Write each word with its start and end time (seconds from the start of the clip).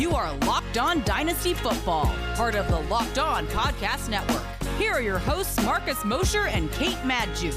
You 0.00 0.14
are 0.14 0.32
Locked 0.46 0.78
On 0.78 1.02
Dynasty 1.04 1.52
Football, 1.52 2.06
part 2.34 2.54
of 2.54 2.66
the 2.68 2.80
Locked 2.88 3.18
On 3.18 3.46
Podcast 3.48 4.08
Network. 4.08 4.42
Here 4.78 4.92
are 4.92 5.02
your 5.02 5.18
hosts, 5.18 5.62
Marcus 5.62 6.02
Mosher 6.06 6.46
and 6.46 6.72
Kate 6.72 6.96
Magdziuk. 7.04 7.52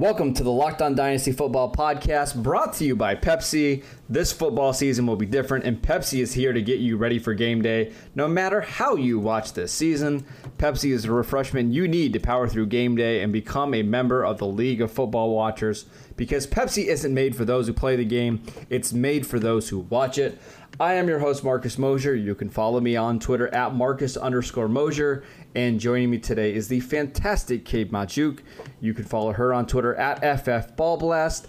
Welcome 0.00 0.32
to 0.32 0.42
the 0.42 0.50
Locked 0.50 0.80
On 0.80 0.94
Dynasty 0.94 1.30
Football 1.30 1.72
Podcast, 1.72 2.42
brought 2.42 2.72
to 2.76 2.86
you 2.86 2.96
by 2.96 3.14
Pepsi. 3.14 3.84
This 4.08 4.32
football 4.32 4.72
season 4.72 5.06
will 5.06 5.14
be 5.14 5.26
different, 5.26 5.66
and 5.66 5.82
Pepsi 5.82 6.20
is 6.22 6.32
here 6.32 6.54
to 6.54 6.62
get 6.62 6.78
you 6.78 6.96
ready 6.96 7.18
for 7.18 7.34
game 7.34 7.60
day. 7.60 7.92
No 8.14 8.26
matter 8.26 8.62
how 8.62 8.96
you 8.96 9.18
watch 9.18 9.52
this 9.52 9.72
season, 9.72 10.24
Pepsi 10.56 10.92
is 10.92 11.02
the 11.02 11.12
refreshment 11.12 11.74
you 11.74 11.86
need 11.86 12.14
to 12.14 12.18
power 12.18 12.48
through 12.48 12.68
game 12.68 12.96
day 12.96 13.20
and 13.20 13.30
become 13.30 13.74
a 13.74 13.82
member 13.82 14.24
of 14.24 14.38
the 14.38 14.46
League 14.46 14.80
of 14.80 14.90
Football 14.90 15.34
Watchers. 15.34 15.84
Because 16.16 16.46
Pepsi 16.46 16.86
isn't 16.86 17.12
made 17.12 17.36
for 17.36 17.44
those 17.44 17.66
who 17.66 17.74
play 17.74 17.96
the 17.96 18.04
game, 18.06 18.42
it's 18.70 18.94
made 18.94 19.26
for 19.26 19.38
those 19.38 19.68
who 19.68 19.80
watch 19.80 20.16
it. 20.16 20.38
I 20.80 20.94
am 20.94 21.08
your 21.08 21.18
host, 21.18 21.44
Marcus 21.44 21.76
Mosher. 21.76 22.14
You 22.14 22.34
can 22.34 22.48
follow 22.48 22.80
me 22.80 22.96
on 22.96 23.18
Twitter 23.18 23.54
at 23.54 23.74
Marcus 23.74 24.16
underscore 24.16 24.66
Mosher. 24.66 25.22
And 25.54 25.78
joining 25.78 26.08
me 26.08 26.16
today 26.16 26.54
is 26.54 26.68
the 26.68 26.80
fantastic 26.80 27.66
Kate 27.66 27.92
Magdziuk. 27.92 28.38
You 28.80 28.94
can 28.94 29.04
follow 29.04 29.34
her 29.34 29.52
on 29.52 29.66
Twitter 29.66 29.94
at 29.96 30.22
FFBallBlast. 30.22 31.48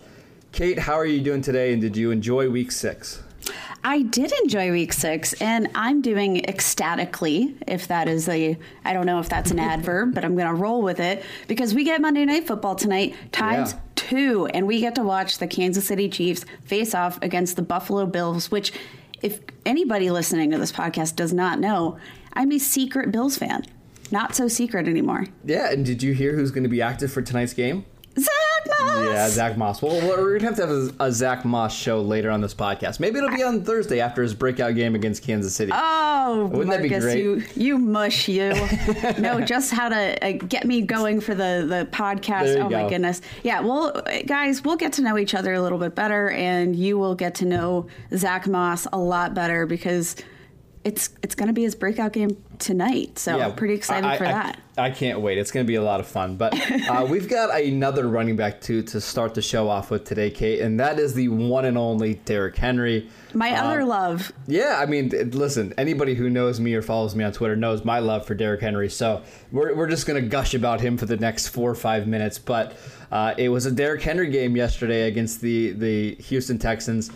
Kate, 0.51 0.79
how 0.79 0.95
are 0.95 1.05
you 1.05 1.21
doing 1.21 1.41
today, 1.41 1.71
and 1.71 1.81
did 1.81 1.95
you 1.95 2.11
enjoy 2.11 2.49
week 2.49 2.73
six? 2.73 3.23
I 3.85 4.01
did 4.01 4.33
enjoy 4.43 4.69
week 4.73 4.91
six, 4.91 5.31
and 5.41 5.69
I'm 5.75 6.01
doing 6.01 6.45
ecstatically, 6.49 7.55
if 7.67 7.87
that 7.87 8.09
is 8.09 8.27
a, 8.27 8.57
I 8.83 8.91
don't 8.91 9.05
know 9.05 9.19
if 9.19 9.29
that's 9.29 9.49
an 9.49 9.59
adverb, 9.59 10.13
but 10.13 10.25
I'm 10.25 10.35
going 10.35 10.49
to 10.49 10.61
roll 10.61 10.81
with 10.81 10.99
it 10.99 11.23
because 11.47 11.73
we 11.73 11.85
get 11.85 12.01
Monday 12.01 12.25
Night 12.25 12.47
Football 12.47 12.75
tonight, 12.75 13.15
times 13.31 13.71
yeah. 13.71 13.79
two, 13.95 14.47
and 14.47 14.67
we 14.67 14.81
get 14.81 14.95
to 14.95 15.03
watch 15.03 15.37
the 15.37 15.47
Kansas 15.47 15.87
City 15.87 16.09
Chiefs 16.09 16.43
face 16.65 16.93
off 16.93 17.17
against 17.21 17.55
the 17.55 17.61
Buffalo 17.61 18.05
Bills, 18.05 18.51
which, 18.51 18.73
if 19.21 19.39
anybody 19.65 20.09
listening 20.11 20.51
to 20.51 20.57
this 20.57 20.71
podcast 20.71 21.15
does 21.15 21.33
not 21.33 21.59
know, 21.59 21.97
I'm 22.33 22.51
a 22.51 22.59
secret 22.59 23.11
Bills 23.11 23.37
fan 23.37 23.65
not 24.11 24.35
so 24.35 24.47
secret 24.47 24.87
anymore. 24.87 25.25
Yeah, 25.45 25.71
and 25.71 25.85
did 25.85 26.03
you 26.03 26.13
hear 26.13 26.33
who's 26.33 26.51
going 26.51 26.63
to 26.63 26.69
be 26.69 26.81
active 26.81 27.11
for 27.11 27.21
tonight's 27.21 27.53
game? 27.53 27.85
Moss. 28.67 29.05
Yeah, 29.05 29.29
Zach 29.29 29.57
Moss. 29.57 29.81
Well, 29.81 30.07
we're 30.07 30.37
gonna 30.37 30.45
have 30.45 30.55
to 30.55 30.67
have 30.67 30.69
a, 30.99 31.05
a, 31.05 31.11
Zach 31.11 31.45
Moss 31.45 31.75
show 31.75 32.01
later 32.01 32.29
on 32.29 32.41
this 32.41 32.53
podcast. 32.53 32.99
Maybe 32.99 33.17
it'll 33.17 33.29
be 33.29 33.43
on 33.43 33.63
Thursday 33.63 33.99
after 33.99 34.21
his 34.21 34.33
breakout 34.33 34.75
game 34.75 34.95
against 34.95 35.23
Kansas 35.23 35.55
City. 35.55 35.71
Oh, 35.73 36.49
wouldn't 36.51 36.67
Marcus, 36.67 36.89
that 36.89 36.99
be 36.99 36.99
great? 36.99 37.17
You, 37.17 37.43
you 37.55 37.77
mush, 37.77 38.27
you. 38.27 38.53
no, 39.19 39.41
just 39.41 39.71
how 39.71 39.89
to 39.89 40.25
uh, 40.25 40.31
get 40.47 40.65
me 40.65 40.81
going 40.81 41.21
for 41.21 41.35
the 41.35 41.65
the 41.67 41.87
podcast. 41.91 42.55
Oh 42.57 42.69
go. 42.69 42.83
my 42.83 42.89
goodness. 42.89 43.21
Yeah. 43.43 43.61
Well, 43.61 44.01
guys, 44.25 44.63
we'll 44.63 44.77
get 44.77 44.93
to 44.93 45.01
know 45.01 45.17
each 45.17 45.33
other 45.33 45.53
a 45.53 45.61
little 45.61 45.79
bit 45.79 45.95
better, 45.95 46.29
and 46.31 46.75
you 46.75 46.97
will 46.97 47.15
get 47.15 47.35
to 47.35 47.45
know 47.45 47.87
Zach 48.15 48.47
Moss 48.47 48.87
a 48.91 48.99
lot 48.99 49.33
better 49.33 49.65
because 49.65 50.15
it's 50.83 51.09
it's 51.21 51.35
going 51.35 51.47
to 51.47 51.53
be 51.53 51.63
his 51.63 51.75
breakout 51.75 52.13
game 52.13 52.41
tonight. 52.59 53.19
So 53.19 53.37
yeah, 53.37 53.51
pretty 53.51 53.73
excited 53.73 54.07
I, 54.07 54.17
for 54.17 54.25
I, 54.25 54.31
that. 54.31 54.59
I, 54.77 54.85
I, 54.87 54.89
can't 54.89 55.19
wait. 55.21 55.37
It's 55.37 55.51
going 55.51 55.65
to 55.65 55.67
be 55.67 55.75
a 55.75 55.83
lot 55.83 55.99
of 55.99 56.07
fun. 56.07 56.37
But 56.37 56.53
uh, 56.89 57.05
we've 57.09 57.29
got 57.29 57.59
another 57.59 58.07
running 58.07 58.35
back 58.35 58.61
to 58.61 58.81
to 58.83 58.99
start 58.99 59.35
the 59.35 59.41
show 59.41 59.69
off 59.69 59.91
with 59.91 60.05
today, 60.05 60.31
Kate, 60.31 60.61
and 60.61 60.79
that 60.79 60.97
is 60.99 61.13
the 61.13 61.27
one 61.27 61.65
and 61.65 61.77
only 61.77 62.15
Derrick 62.15 62.55
Henry. 62.55 63.09
My 63.33 63.51
um, 63.53 63.67
other 63.67 63.85
love. 63.85 64.31
Yeah, 64.47 64.79
I 64.79 64.85
mean, 64.85 65.09
listen, 65.31 65.73
anybody 65.77 66.15
who 66.15 66.29
knows 66.29 66.59
me 66.59 66.73
or 66.73 66.81
follows 66.81 67.15
me 67.15 67.23
on 67.23 67.31
Twitter 67.31 67.55
knows 67.55 67.85
my 67.85 67.99
love 67.99 68.25
for 68.25 68.33
Derrick 68.33 68.61
Henry. 68.61 68.89
So 68.89 69.21
we're 69.51 69.75
we're 69.75 69.89
just 69.89 70.07
going 70.07 70.21
to 70.21 70.27
gush 70.27 70.53
about 70.53 70.81
him 70.81 70.97
for 70.97 71.05
the 71.05 71.17
next 71.17 71.49
four 71.49 71.69
or 71.69 71.75
five 71.75 72.07
minutes. 72.07 72.39
But 72.39 72.75
uh, 73.11 73.35
it 73.37 73.49
was 73.49 73.65
a 73.65 73.71
Derrick 73.71 74.01
Henry 74.01 74.29
game 74.29 74.55
yesterday 74.55 75.07
against 75.07 75.41
the 75.41 75.71
the 75.73 76.15
Houston 76.15 76.57
Texans. 76.57 77.11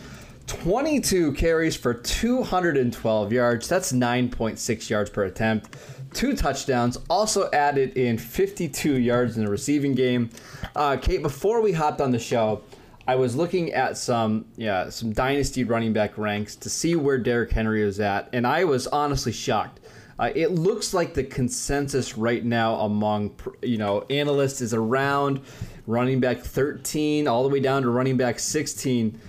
22 0.48 1.34
carries 1.34 1.76
for 1.76 1.94
212 1.94 3.34
yards. 3.34 3.68
That's 3.68 3.92
9.6 3.92 4.90
yards 4.90 5.10
per 5.10 5.24
attempt. 5.24 5.76
Two 6.14 6.36
touchdowns. 6.36 6.97
Also 7.09 7.50
added 7.52 7.97
in 7.97 8.18
52 8.18 9.00
yards 9.00 9.38
in 9.38 9.46
the 9.46 9.52
receiving 9.52 9.96
game. 9.96 10.30
Uh, 10.75 10.97
Kate, 10.97 11.22
before 11.22 11.62
we 11.62 11.72
hopped 11.72 12.00
on 12.00 12.12
the 12.12 12.19
show, 12.19 12.62
I 13.08 13.16
was 13.16 13.36
looking 13.36 13.72
at 13.74 13.97
some 13.97 14.46
yeah 14.56 14.90
some 14.90 15.14
dynasty 15.14 15.64
running 15.64 15.94
back 15.94 16.18
ranks 16.18 16.56
to 16.58 16.69
see 16.69 16.96
where 16.96 17.19
Derrick 17.19 17.52
Henry 17.52 17.86
was 17.86 18.00
at, 18.00 18.30
and 18.34 18.48
I 18.48 18.64
was 18.64 18.88
honestly 18.88 19.31
shocked. 19.31 19.80
Uh, 20.18 20.31
it 20.34 20.52
looks 20.52 20.94
like 20.94 21.14
the 21.14 21.24
consensus 21.24 22.18
right 22.18 22.44
now 22.44 22.75
among 22.78 23.36
you 23.62 23.78
know 23.78 24.02
analysts 24.09 24.62
is 24.62 24.74
around 24.74 25.42
running 25.86 26.19
back 26.19 26.40
13 26.40 27.28
all 27.28 27.44
the 27.44 27.50
way 27.50 27.59
down 27.59 27.84
to 27.84 27.90
running 27.90 28.18
back 28.18 28.40
16 28.40 29.19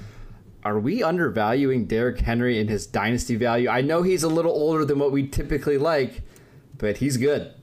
are 0.67 0.81
we 0.81 1.01
undervaluing 1.01 1.87
Derrick 1.87 2.19
Henry 2.19 2.59
in 2.59 2.67
his 2.67 2.89
dynasty 2.89 3.37
value? 3.37 3.69
I 3.69 3.83
know 3.83 4.03
he's 4.03 4.25
a 4.25 4.29
little 4.29 4.51
older 4.51 4.85
than 4.85 4.99
what 4.99 5.13
we 5.13 5.29
typically 5.29 5.79
like, 5.79 6.23
but 6.77 6.97
he's 6.97 7.17
good. 7.17 7.55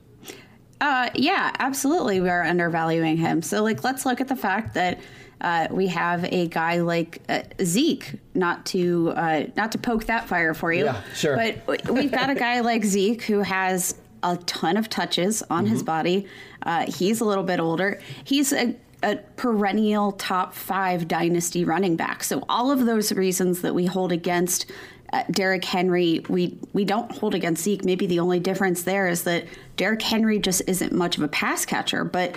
Uh, 0.80 1.10
yeah, 1.14 1.52
absolutely. 1.58 2.22
We 2.22 2.30
are 2.30 2.42
undervaluing 2.42 3.18
him. 3.18 3.42
So, 3.42 3.62
like, 3.62 3.84
let's 3.84 4.06
look 4.06 4.22
at 4.22 4.28
the 4.28 4.36
fact 4.36 4.72
that 4.74 5.00
uh, 5.42 5.68
we 5.70 5.88
have 5.88 6.24
a 6.24 6.48
guy 6.48 6.80
like 6.80 7.20
uh, 7.28 7.42
Zeke. 7.62 8.14
Not 8.32 8.64
to 8.66 9.12
uh, 9.14 9.44
not 9.54 9.72
to 9.72 9.78
poke 9.78 10.06
that 10.06 10.26
fire 10.26 10.54
for 10.54 10.72
you, 10.72 10.86
yeah, 10.86 11.02
sure. 11.14 11.36
But 11.36 11.90
we've 11.90 12.10
got 12.10 12.30
a 12.30 12.34
guy 12.34 12.60
like 12.60 12.84
Zeke 12.84 13.22
who 13.24 13.40
has 13.40 13.96
a 14.22 14.38
ton 14.38 14.78
of 14.78 14.88
touches 14.88 15.42
on 15.50 15.64
mm-hmm. 15.64 15.72
his 15.72 15.82
body. 15.82 16.26
Uh, 16.62 16.90
he's 16.90 17.20
a 17.20 17.26
little 17.26 17.44
bit 17.44 17.60
older. 17.60 18.00
He's 18.24 18.54
a 18.54 18.74
a 19.04 19.16
perennial 19.36 20.12
top 20.12 20.54
five 20.54 21.06
dynasty 21.06 21.64
running 21.64 21.94
back. 21.94 22.24
So 22.24 22.42
all 22.48 22.70
of 22.70 22.86
those 22.86 23.12
reasons 23.12 23.60
that 23.60 23.74
we 23.74 23.86
hold 23.86 24.10
against 24.10 24.70
uh, 25.12 25.22
Derrick 25.30 25.64
Henry, 25.64 26.24
we 26.28 26.58
we 26.72 26.84
don't 26.84 27.12
hold 27.12 27.34
against 27.34 27.62
Zeke. 27.62 27.84
Maybe 27.84 28.06
the 28.06 28.18
only 28.18 28.40
difference 28.40 28.82
there 28.82 29.06
is 29.06 29.22
that 29.24 29.44
Derrick 29.76 30.02
Henry 30.02 30.38
just 30.38 30.62
isn't 30.66 30.92
much 30.92 31.16
of 31.18 31.22
a 31.22 31.28
pass 31.28 31.66
catcher, 31.66 32.02
but 32.02 32.34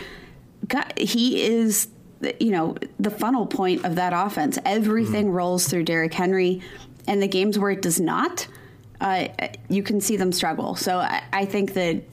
God, 0.67 0.93
he 0.97 1.41
is 1.41 1.87
you 2.39 2.51
know 2.51 2.75
the 2.99 3.09
funnel 3.09 3.47
point 3.47 3.85
of 3.85 3.95
that 3.95 4.13
offense. 4.13 4.59
Everything 4.65 5.27
mm. 5.27 5.33
rolls 5.33 5.67
through 5.67 5.83
Derrick 5.83 6.13
Henry, 6.13 6.61
and 7.07 7.21
the 7.21 7.27
games 7.27 7.57
where 7.57 7.71
it 7.71 7.81
does 7.81 7.99
not, 7.99 8.45
uh, 8.99 9.29
you 9.69 9.81
can 9.81 10.01
see 10.01 10.17
them 10.17 10.31
struggle. 10.31 10.75
So 10.75 10.99
I, 10.99 11.23
I 11.31 11.45
think 11.45 11.73
that 11.73 12.03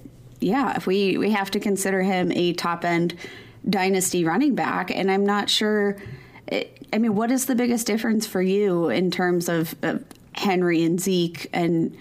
yeah, 0.41 0.77
if 0.77 0.87
we 0.87 1.19
we 1.19 1.31
have 1.33 1.51
to 1.51 1.61
consider 1.61 2.03
him 2.03 2.31
a 2.33 2.53
top 2.53 2.85
end 2.85 3.17
dynasty 3.69 4.25
running 4.25 4.55
back, 4.55 4.91
and 4.91 5.11
I'm 5.11 5.25
not 5.25 5.51
sure. 5.51 5.97
I 6.51 6.99
mean, 6.99 7.15
what 7.15 7.31
is 7.31 7.47
the 7.47 7.55
biggest 7.55 7.87
difference 7.87 8.27
for 8.27 8.43
you 8.43 8.89
in 8.89 9.11
terms 9.11 9.49
of, 9.49 9.75
of 9.83 10.05
Henry 10.33 10.83
and 10.85 11.01
Zeke, 11.01 11.49
and 11.53 11.97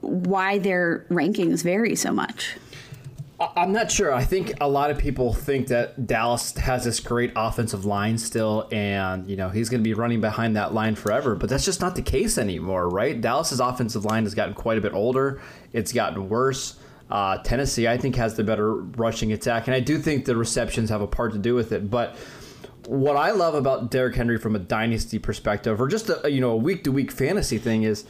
why 0.00 0.58
their 0.58 1.06
rankings 1.10 1.62
vary 1.62 1.94
so 1.94 2.12
much? 2.12 2.56
I'm 3.38 3.72
not 3.72 3.90
sure. 3.90 4.14
I 4.14 4.24
think 4.24 4.54
a 4.62 4.68
lot 4.68 4.90
of 4.90 4.96
people 4.96 5.34
think 5.34 5.66
that 5.66 6.06
Dallas 6.06 6.56
has 6.56 6.84
this 6.84 7.00
great 7.00 7.32
offensive 7.36 7.84
line 7.84 8.16
still, 8.16 8.66
and 8.72 9.28
you 9.28 9.36
know 9.36 9.50
he's 9.50 9.68
going 9.68 9.82
to 9.82 9.88
be 9.88 9.92
running 9.92 10.22
behind 10.22 10.56
that 10.56 10.72
line 10.72 10.94
forever. 10.94 11.34
But 11.34 11.50
that's 11.50 11.64
just 11.64 11.80
not 11.80 11.96
the 11.96 12.02
case 12.02 12.38
anymore, 12.38 12.88
right? 12.88 13.20
Dallas's 13.20 13.60
offensive 13.60 14.06
line 14.06 14.24
has 14.24 14.34
gotten 14.34 14.54
quite 14.54 14.78
a 14.78 14.80
bit 14.80 14.94
older. 14.94 15.42
It's 15.74 15.92
gotten 15.92 16.30
worse. 16.30 16.76
Uh, 17.10 17.38
Tennessee, 17.38 17.86
I 17.86 17.96
think, 17.96 18.16
has 18.16 18.34
the 18.34 18.44
better 18.44 18.74
rushing 18.74 19.32
attack, 19.32 19.68
and 19.68 19.74
I 19.74 19.80
do 19.80 19.98
think 19.98 20.24
the 20.24 20.36
receptions 20.36 20.90
have 20.90 21.00
a 21.00 21.06
part 21.06 21.32
to 21.32 21.38
do 21.38 21.54
with 21.54 21.72
it. 21.72 21.90
But 21.90 22.16
what 22.86 23.16
I 23.16 23.30
love 23.30 23.54
about 23.54 23.90
Derrick 23.90 24.16
Henry 24.16 24.38
from 24.38 24.56
a 24.56 24.58
dynasty 24.58 25.18
perspective, 25.18 25.80
or 25.80 25.88
just 25.88 26.10
a 26.10 26.30
you 26.30 26.40
know 26.40 26.50
a 26.50 26.56
week 26.56 26.84
to 26.84 26.92
week 26.92 27.12
fantasy 27.12 27.58
thing, 27.58 27.84
is 27.84 28.04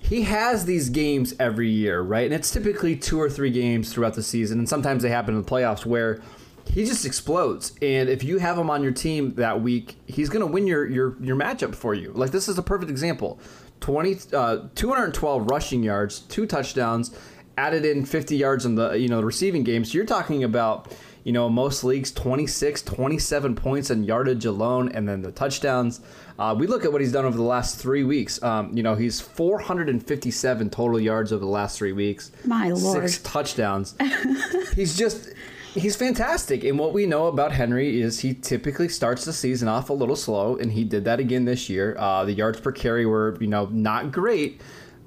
he 0.00 0.22
has 0.22 0.64
these 0.64 0.90
games 0.90 1.34
every 1.38 1.70
year, 1.70 2.00
right? 2.00 2.24
And 2.24 2.34
it's 2.34 2.50
typically 2.50 2.96
two 2.96 3.20
or 3.20 3.30
three 3.30 3.50
games 3.50 3.92
throughout 3.92 4.14
the 4.14 4.22
season, 4.22 4.58
and 4.58 4.68
sometimes 4.68 5.02
they 5.02 5.10
happen 5.10 5.34
in 5.34 5.42
the 5.42 5.48
playoffs 5.48 5.86
where 5.86 6.20
he 6.68 6.84
just 6.84 7.04
explodes. 7.06 7.72
And 7.82 8.08
if 8.08 8.24
you 8.24 8.38
have 8.38 8.58
him 8.58 8.70
on 8.70 8.82
your 8.82 8.92
team 8.92 9.34
that 9.34 9.60
week, 9.60 9.96
he's 10.06 10.28
going 10.28 10.44
to 10.44 10.50
win 10.50 10.66
your, 10.66 10.86
your 10.86 11.16
your 11.22 11.36
matchup 11.36 11.74
for 11.74 11.94
you. 11.94 12.12
Like 12.12 12.30
this 12.30 12.48
is 12.48 12.58
a 12.58 12.62
perfect 12.62 12.90
example. 12.90 13.38
20 13.80 14.16
uh, 14.32 14.68
212 14.74 15.50
rushing 15.50 15.82
yards, 15.82 16.20
two 16.20 16.46
touchdowns, 16.46 17.16
added 17.56 17.84
in 17.84 18.04
50 18.04 18.36
yards 18.36 18.64
in 18.64 18.74
the 18.74 18.92
you 18.92 19.08
know 19.08 19.18
the 19.18 19.24
receiving 19.24 19.64
game. 19.64 19.84
So 19.84 19.94
you're 19.94 20.06
talking 20.06 20.44
about 20.44 20.92
you 21.24 21.32
know 21.32 21.48
most 21.48 21.84
leagues 21.84 22.12
26, 22.12 22.82
27 22.82 23.54
points 23.54 23.90
in 23.90 24.04
yardage 24.04 24.44
alone, 24.44 24.90
and 24.92 25.08
then 25.08 25.22
the 25.22 25.32
touchdowns. 25.32 26.00
Uh, 26.36 26.54
we 26.58 26.66
look 26.66 26.84
at 26.84 26.90
what 26.90 27.00
he's 27.00 27.12
done 27.12 27.24
over 27.24 27.36
the 27.36 27.42
last 27.42 27.78
three 27.78 28.02
weeks. 28.04 28.42
Um, 28.42 28.76
you 28.76 28.82
know 28.82 28.94
he's 28.94 29.20
457 29.20 30.70
total 30.70 31.00
yards 31.00 31.32
over 31.32 31.44
the 31.44 31.50
last 31.50 31.78
three 31.78 31.92
weeks. 31.92 32.32
My 32.44 32.70
lord, 32.70 33.08
six 33.08 33.18
touchdowns. 33.22 33.94
he's 34.74 34.96
just. 34.96 35.30
He's 35.74 35.96
fantastic. 35.96 36.62
And 36.62 36.78
what 36.78 36.92
we 36.92 37.04
know 37.04 37.26
about 37.26 37.50
Henry 37.50 38.00
is 38.00 38.20
he 38.20 38.32
typically 38.32 38.88
starts 38.88 39.24
the 39.24 39.32
season 39.32 39.66
off 39.66 39.90
a 39.90 39.92
little 39.92 40.14
slow, 40.14 40.54
and 40.54 40.70
he 40.70 40.84
did 40.84 41.04
that 41.06 41.18
again 41.18 41.46
this 41.46 41.68
year. 41.68 41.96
Uh, 41.98 42.24
the 42.24 42.32
yards 42.32 42.60
per 42.60 42.70
carry 42.70 43.04
were, 43.06 43.36
you 43.40 43.48
know, 43.48 43.66
not 43.72 44.12
great, 44.12 44.60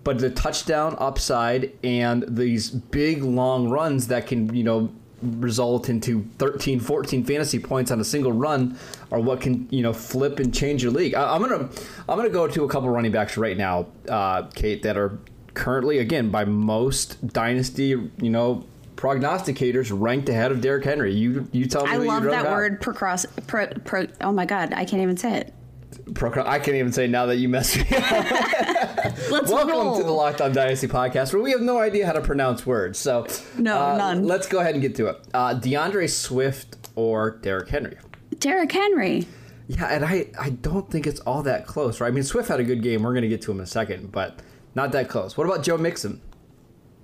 but 0.07 0.19
the 0.19 0.29
touchdown 0.29 0.95
upside 0.99 1.69
and 1.83 2.23
these 2.29 2.69
big 2.69 3.21
long 3.23 3.67
runs 3.67 4.07
that 4.07 4.25
can, 4.25 4.55
you 4.55 4.63
know, 4.63 4.89
result 5.21 5.89
into 5.89 6.25
13, 6.37 6.79
14 6.79 7.25
fantasy 7.25 7.59
points 7.59 7.91
on 7.91 7.99
a 7.99 8.05
single 8.05 8.31
run 8.31 8.79
are 9.11 9.19
what 9.19 9.41
can 9.41 9.67
you 9.69 9.83
know 9.83 9.91
flip 9.91 10.39
and 10.39 10.53
change 10.53 10.81
your 10.81 10.93
league. 10.93 11.13
I, 11.13 11.35
am 11.35 11.41
gonna 11.41 11.69
I'm 12.07 12.17
gonna 12.17 12.29
go 12.29 12.47
to 12.47 12.63
a 12.63 12.69
couple 12.69 12.89
running 12.89 13.11
backs 13.11 13.35
right 13.35 13.57
now, 13.57 13.87
uh, 14.07 14.43
Kate, 14.55 14.81
that 14.83 14.95
are 14.95 15.19
currently 15.53 15.97
again 15.99 16.29
by 16.29 16.45
most 16.45 17.27
dynasty 17.33 17.87
you 17.87 18.29
know 18.29 18.65
prognosticators 18.95 19.91
ranked 19.93 20.29
ahead 20.29 20.53
of 20.53 20.61
Derrick 20.61 20.85
Henry. 20.85 21.13
You 21.13 21.49
you 21.51 21.65
tell 21.65 21.85
me. 21.85 21.91
I 21.91 21.97
love 21.97 22.23
that 22.23 22.45
word. 22.45 22.81
Procros, 22.81 23.25
pro, 23.45 23.67
pro, 23.83 24.07
oh 24.21 24.31
my 24.31 24.45
god, 24.45 24.71
I 24.71 24.85
can't 24.85 25.01
even 25.01 25.17
say 25.17 25.35
it. 25.35 25.53
Procro- 25.91 26.45
I 26.45 26.59
can't 26.59 26.75
even 26.77 26.91
say 26.91 27.07
now 27.07 27.25
that 27.27 27.37
you 27.37 27.47
messed 27.49 27.77
me 27.77 27.85
up. 27.97 29.17
Welcome 29.31 29.69
roll. 29.69 29.97
to 29.97 30.03
the 30.03 30.11
Locked 30.11 30.41
On 30.41 30.51
Dynasty 30.51 30.87
podcast, 30.87 31.33
where 31.33 31.41
we 31.41 31.51
have 31.51 31.61
no 31.61 31.79
idea 31.79 32.05
how 32.05 32.13
to 32.13 32.21
pronounce 32.21 32.65
words. 32.65 32.99
So 32.99 33.25
no, 33.57 33.79
uh, 33.79 33.97
none. 33.97 34.25
Let's 34.25 34.47
go 34.47 34.59
ahead 34.59 34.75
and 34.75 34.81
get 34.81 34.95
to 34.95 35.07
it. 35.07 35.17
Uh, 35.33 35.55
DeAndre 35.55 36.09
Swift 36.09 36.89
or 36.95 37.31
Derrick 37.41 37.69
Henry? 37.69 37.97
Derrick 38.39 38.71
Henry. 38.71 39.27
Yeah, 39.67 39.85
and 39.87 40.05
I, 40.05 40.27
I 40.39 40.51
don't 40.51 40.89
think 40.89 41.07
it's 41.07 41.19
all 41.21 41.43
that 41.43 41.67
close, 41.67 41.99
right? 41.99 42.07
I 42.07 42.11
mean, 42.11 42.23
Swift 42.23 42.47
had 42.49 42.59
a 42.59 42.63
good 42.63 42.81
game. 42.81 43.03
We're 43.03 43.13
going 43.13 43.23
to 43.23 43.27
get 43.29 43.41
to 43.43 43.51
him 43.51 43.57
in 43.57 43.63
a 43.63 43.67
second, 43.67 44.11
but 44.11 44.39
not 44.75 44.91
that 44.93 45.09
close. 45.09 45.35
What 45.37 45.45
about 45.45 45.63
Joe 45.63 45.77
Mixon? 45.77 46.21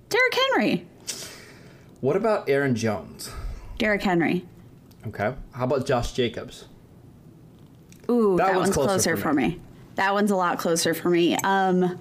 Derrick 0.09 0.33
Henry. 0.51 0.88
What 2.01 2.15
about 2.15 2.47
Aaron 2.50 2.75
Jones? 2.75 3.31
Derrick 3.77 4.03
Henry. 4.03 4.45
Okay. 5.07 5.33
How 5.53 5.63
about 5.65 5.85
Josh 5.85 6.13
Jacobs? 6.13 6.65
Ooh, 8.10 8.38
that, 8.38 8.48
that 8.48 8.56
one's, 8.56 8.68
one's, 8.68 8.76
closer, 8.76 8.88
closer 8.88 9.18
for, 9.18 9.34
me. 9.34 9.52
for, 9.52 9.58
me. 9.58 9.62
That 9.96 10.14
one's 10.14 10.32
a 10.32 10.36
lot 10.36 10.60
closer 10.60 10.94
for 10.94 11.10
me. 11.10 11.36
Um, 11.38 12.00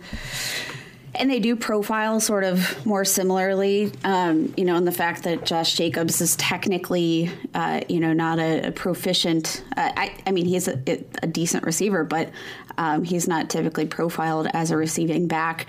and 1.15 1.31
they 1.31 1.41
do 1.41 1.57
profile 1.57 2.21
sort 2.21 2.43
of 2.43 2.87
more 2.87 3.05
similarly, 3.05 3.93
um, 4.03 4.53
you 4.57 4.65
know, 4.65 4.77
in 4.77 4.85
the 4.85 4.93
fact 4.93 5.25
that 5.25 5.45
Josh 5.45 5.75
Jacobs 5.75 6.21
is 6.23 6.37
technically, 6.37 7.31
uh, 7.55 7.83
you 7.89 8.01
know, 8.01 8.15
not 8.15 8.39
a, 8.39 8.69
a 8.69 8.73
proficient. 8.73 9.63
Uh, 9.77 9.93
I, 9.95 10.15
I, 10.27 10.33
mean, 10.33 10.47
he's 10.47 10.69
a, 10.69 10.81
a 11.23 11.27
decent 11.27 11.65
receiver, 11.65 12.03
but 12.05 12.31
um, 12.79 13.05
he's 13.05 13.29
not 13.29 13.51
typically 13.51 13.87
profiled 13.87 14.49
as 14.55 14.71
a 14.71 14.77
receiving 14.77 15.29
back. 15.29 15.67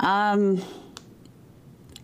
Um, 0.00 0.62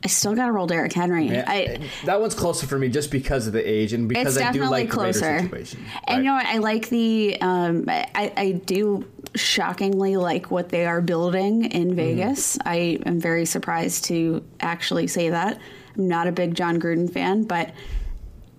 still 0.09 0.35
got 0.35 0.47
to 0.47 0.53
roll 0.53 0.67
Derrick 0.67 0.93
Henry. 0.93 1.29
Yeah, 1.29 1.45
I, 1.47 1.89
that 2.05 2.21
one's 2.21 2.35
closer 2.35 2.67
for 2.67 2.79
me 2.79 2.89
just 2.89 3.11
because 3.11 3.47
of 3.47 3.53
the 3.53 3.67
age 3.67 3.93
and 3.93 4.09
because 4.09 4.37
I 4.37 4.53
do 4.53 4.65
like 4.65 4.91
closer. 4.91 5.37
the 5.37 5.43
situation. 5.43 5.85
Right? 5.85 6.05
And 6.09 6.19
you 6.19 6.25
know, 6.25 6.35
what? 6.35 6.47
I 6.47 6.59
like 6.59 6.89
the. 6.89 7.41
Um, 7.41 7.85
I, 7.89 8.33
I 8.37 8.53
do 8.53 9.07
shockingly 9.35 10.17
like 10.17 10.51
what 10.51 10.71
they 10.71 10.87
are 10.87 11.01
building 11.01 11.65
in 11.65 11.89
mm-hmm. 11.89 11.97
Vegas. 11.97 12.57
Mm. 12.59 12.63
I 12.67 12.77
am 13.07 13.21
very 13.21 13.47
surprised 13.47 14.05
to 14.07 14.45
actually 14.61 15.07
say 15.07 15.31
that. 15.31 15.61
I'm 15.97 16.09
not 16.09 16.27
a 16.27 16.33
big 16.33 16.55
Jon 16.55 16.81
Gruden 16.81 17.13
fan, 17.13 17.45
but 17.45 17.73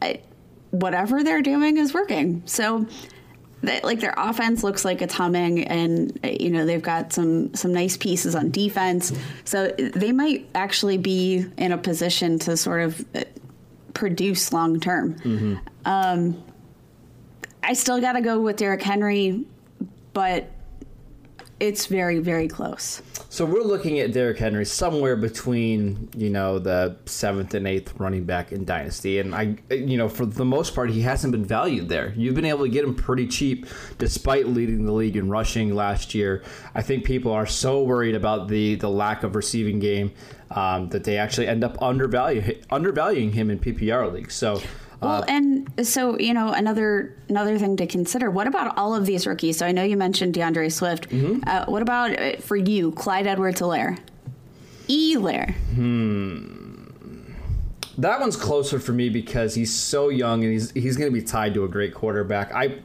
I, 0.01 0.21
whatever 0.71 1.23
they're 1.23 1.41
doing 1.41 1.77
is 1.77 1.93
working. 1.93 2.43
So 2.45 2.87
that, 3.63 3.83
like 3.83 3.99
their 3.99 4.13
offense 4.17 4.63
looks 4.63 4.85
like 4.85 5.01
it's 5.01 5.13
humming 5.13 5.65
and 5.65 6.17
you 6.23 6.49
know 6.49 6.65
they've 6.65 6.81
got 6.81 7.11
some 7.11 7.53
some 7.53 7.73
nice 7.73 7.97
pieces 7.97 8.35
on 8.35 8.51
defense 8.51 9.11
so 9.43 9.67
they 9.77 10.11
might 10.11 10.47
actually 10.55 10.97
be 10.97 11.45
in 11.57 11.71
a 11.71 11.77
position 11.77 12.39
to 12.39 12.55
sort 12.55 12.81
of 12.81 13.05
uh, 13.15 13.23
produce 13.93 14.53
long 14.53 14.79
term 14.79 15.15
mm-hmm. 15.15 15.55
um, 15.85 16.41
i 17.63 17.73
still 17.73 17.99
got 17.99 18.13
to 18.13 18.21
go 18.21 18.39
with 18.39 18.57
Derrick 18.57 18.81
henry 18.81 19.45
but 20.13 20.49
it's 21.59 21.85
very 21.87 22.19
very 22.19 22.47
close 22.47 23.01
so 23.31 23.45
we're 23.45 23.61
looking 23.61 23.99
at 23.99 24.11
Derrick 24.11 24.39
Henry 24.39 24.65
somewhere 24.65 25.15
between 25.15 26.09
you 26.17 26.31
know 26.31 26.57
the 26.57 26.97
seventh 27.05 27.53
and 27.53 27.67
eighth 27.67 27.93
running 27.99 28.23
back 28.23 28.51
in 28.51 28.65
dynasty, 28.65 29.19
and 29.19 29.35
I 29.35 29.55
you 29.69 29.97
know 29.97 30.09
for 30.09 30.25
the 30.25 30.43
most 30.43 30.73
part 30.73 30.89
he 30.89 31.01
hasn't 31.01 31.31
been 31.31 31.45
valued 31.45 31.89
there. 31.89 32.11
You've 32.17 32.33
been 32.33 32.45
able 32.45 32.65
to 32.65 32.69
get 32.71 32.83
him 32.83 32.95
pretty 32.95 33.27
cheap 33.27 33.67
despite 33.99 34.47
leading 34.47 34.83
the 34.83 34.91
league 34.91 35.15
in 35.15 35.29
rushing 35.29 35.75
last 35.75 36.15
year. 36.15 36.43
I 36.73 36.81
think 36.81 37.05
people 37.05 37.31
are 37.31 37.45
so 37.45 37.83
worried 37.83 38.15
about 38.15 38.47
the 38.47 38.75
the 38.75 38.89
lack 38.89 39.21
of 39.21 39.35
receiving 39.35 39.77
game 39.77 40.11
um, 40.49 40.89
that 40.89 41.03
they 41.03 41.19
actually 41.19 41.47
end 41.47 41.63
up 41.63 41.79
undervalue 41.79 42.59
undervaluing 42.71 43.31
him 43.33 43.51
in 43.51 43.59
PPR 43.59 44.11
leagues. 44.11 44.33
So 44.33 44.59
well, 45.01 45.21
uh, 45.21 45.25
and 45.27 45.87
so 45.87 46.17
you 46.19 46.33
know 46.33 46.49
another 46.49 47.17
another 47.29 47.57
thing 47.57 47.77
to 47.77 47.87
consider. 47.87 48.29
What 48.29 48.47
about 48.47 48.77
all 48.77 48.95
of 48.95 49.05
these 49.05 49.25
rookies? 49.25 49.57
So 49.57 49.65
I 49.65 49.71
know 49.71 49.83
you 49.83 49.97
mentioned 49.97 50.33
DeAndre 50.33 50.71
Swift. 50.71 51.09
Mm-hmm. 51.09 51.41
Uh, 51.47 51.65
what 51.65 51.81
about 51.81 52.19
uh, 52.19 52.37
for 52.37 52.55
you, 52.55 52.91
Clyde 52.91 53.27
Edwards-Helaire? 53.27 53.97
Elaire. 54.87 55.53
Hmm. 55.75 57.33
That 57.97 58.19
one's 58.19 58.35
closer 58.35 58.79
for 58.79 58.93
me 58.93 59.09
because 59.09 59.55
he's 59.55 59.73
so 59.73 60.09
young 60.09 60.43
and 60.43 60.51
he's 60.53 60.71
he's 60.71 60.97
going 60.97 61.11
to 61.11 61.17
be 61.17 61.25
tied 61.25 61.53
to 61.53 61.63
a 61.63 61.67
great 61.67 61.93
quarterback. 61.93 62.53
I 62.53 62.79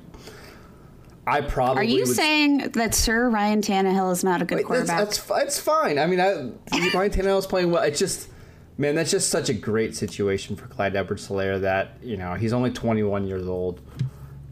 I 1.27 1.41
probably. 1.41 1.81
Are 1.81 1.85
you 1.85 2.01
would, 2.01 2.15
saying 2.15 2.71
that 2.73 2.95
Sir 2.95 3.31
Ryan 3.31 3.63
Tannehill 3.63 4.13
is 4.13 4.23
not 4.23 4.43
a 4.43 4.45
good 4.45 4.65
quarterback? 4.65 4.99
That's, 4.99 5.19
that's, 5.19 5.41
that's 5.41 5.61
fine. 5.61 5.99
I 5.99 6.07
mean, 6.07 6.21
I, 6.21 6.33
Ryan 6.95 7.11
Tannehill 7.11 7.39
is 7.39 7.47
playing 7.47 7.71
well. 7.71 7.83
It's 7.83 7.99
just 7.99 8.29
Man, 8.77 8.95
that's 8.97 9.11
just 9.11 9.29
such 9.29 9.49
a 9.49 9.55
great 9.55 9.95
situation 9.95 10.57
for 10.57 10.67
Clyde 10.67 10.97
Edwards-Helaire 10.97 11.61
that, 11.61 11.93
you 12.03 12.17
know, 12.17 12.35
he's 12.35 12.53
only 12.53 12.71
21 12.71 13.27
years 13.27 13.47
old. 13.47 13.81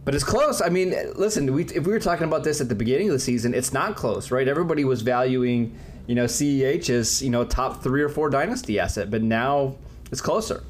But 0.04 0.14
it's 0.14 0.24
close. 0.24 0.60
I 0.60 0.68
mean, 0.68 0.94
listen, 1.16 1.52
we, 1.52 1.64
if 1.64 1.86
we 1.86 1.92
were 1.92 2.00
talking 2.00 2.26
about 2.26 2.44
this 2.44 2.60
at 2.60 2.68
the 2.68 2.74
beginning 2.74 3.08
of 3.08 3.12
the 3.14 3.20
season, 3.20 3.54
it's 3.54 3.72
not 3.72 3.96
close, 3.96 4.30
right? 4.30 4.46
Everybody 4.46 4.84
was 4.84 5.02
valuing, 5.02 5.76
you 6.06 6.14
know, 6.14 6.24
CEH 6.24 6.90
as, 6.90 7.22
you 7.22 7.30
know, 7.30 7.44
top 7.44 7.82
three 7.82 8.02
or 8.02 8.08
four 8.08 8.30
dynasty 8.30 8.78
asset, 8.78 9.10
but 9.10 9.22
now 9.22 9.76
it's 10.10 10.20
closer. 10.20 10.62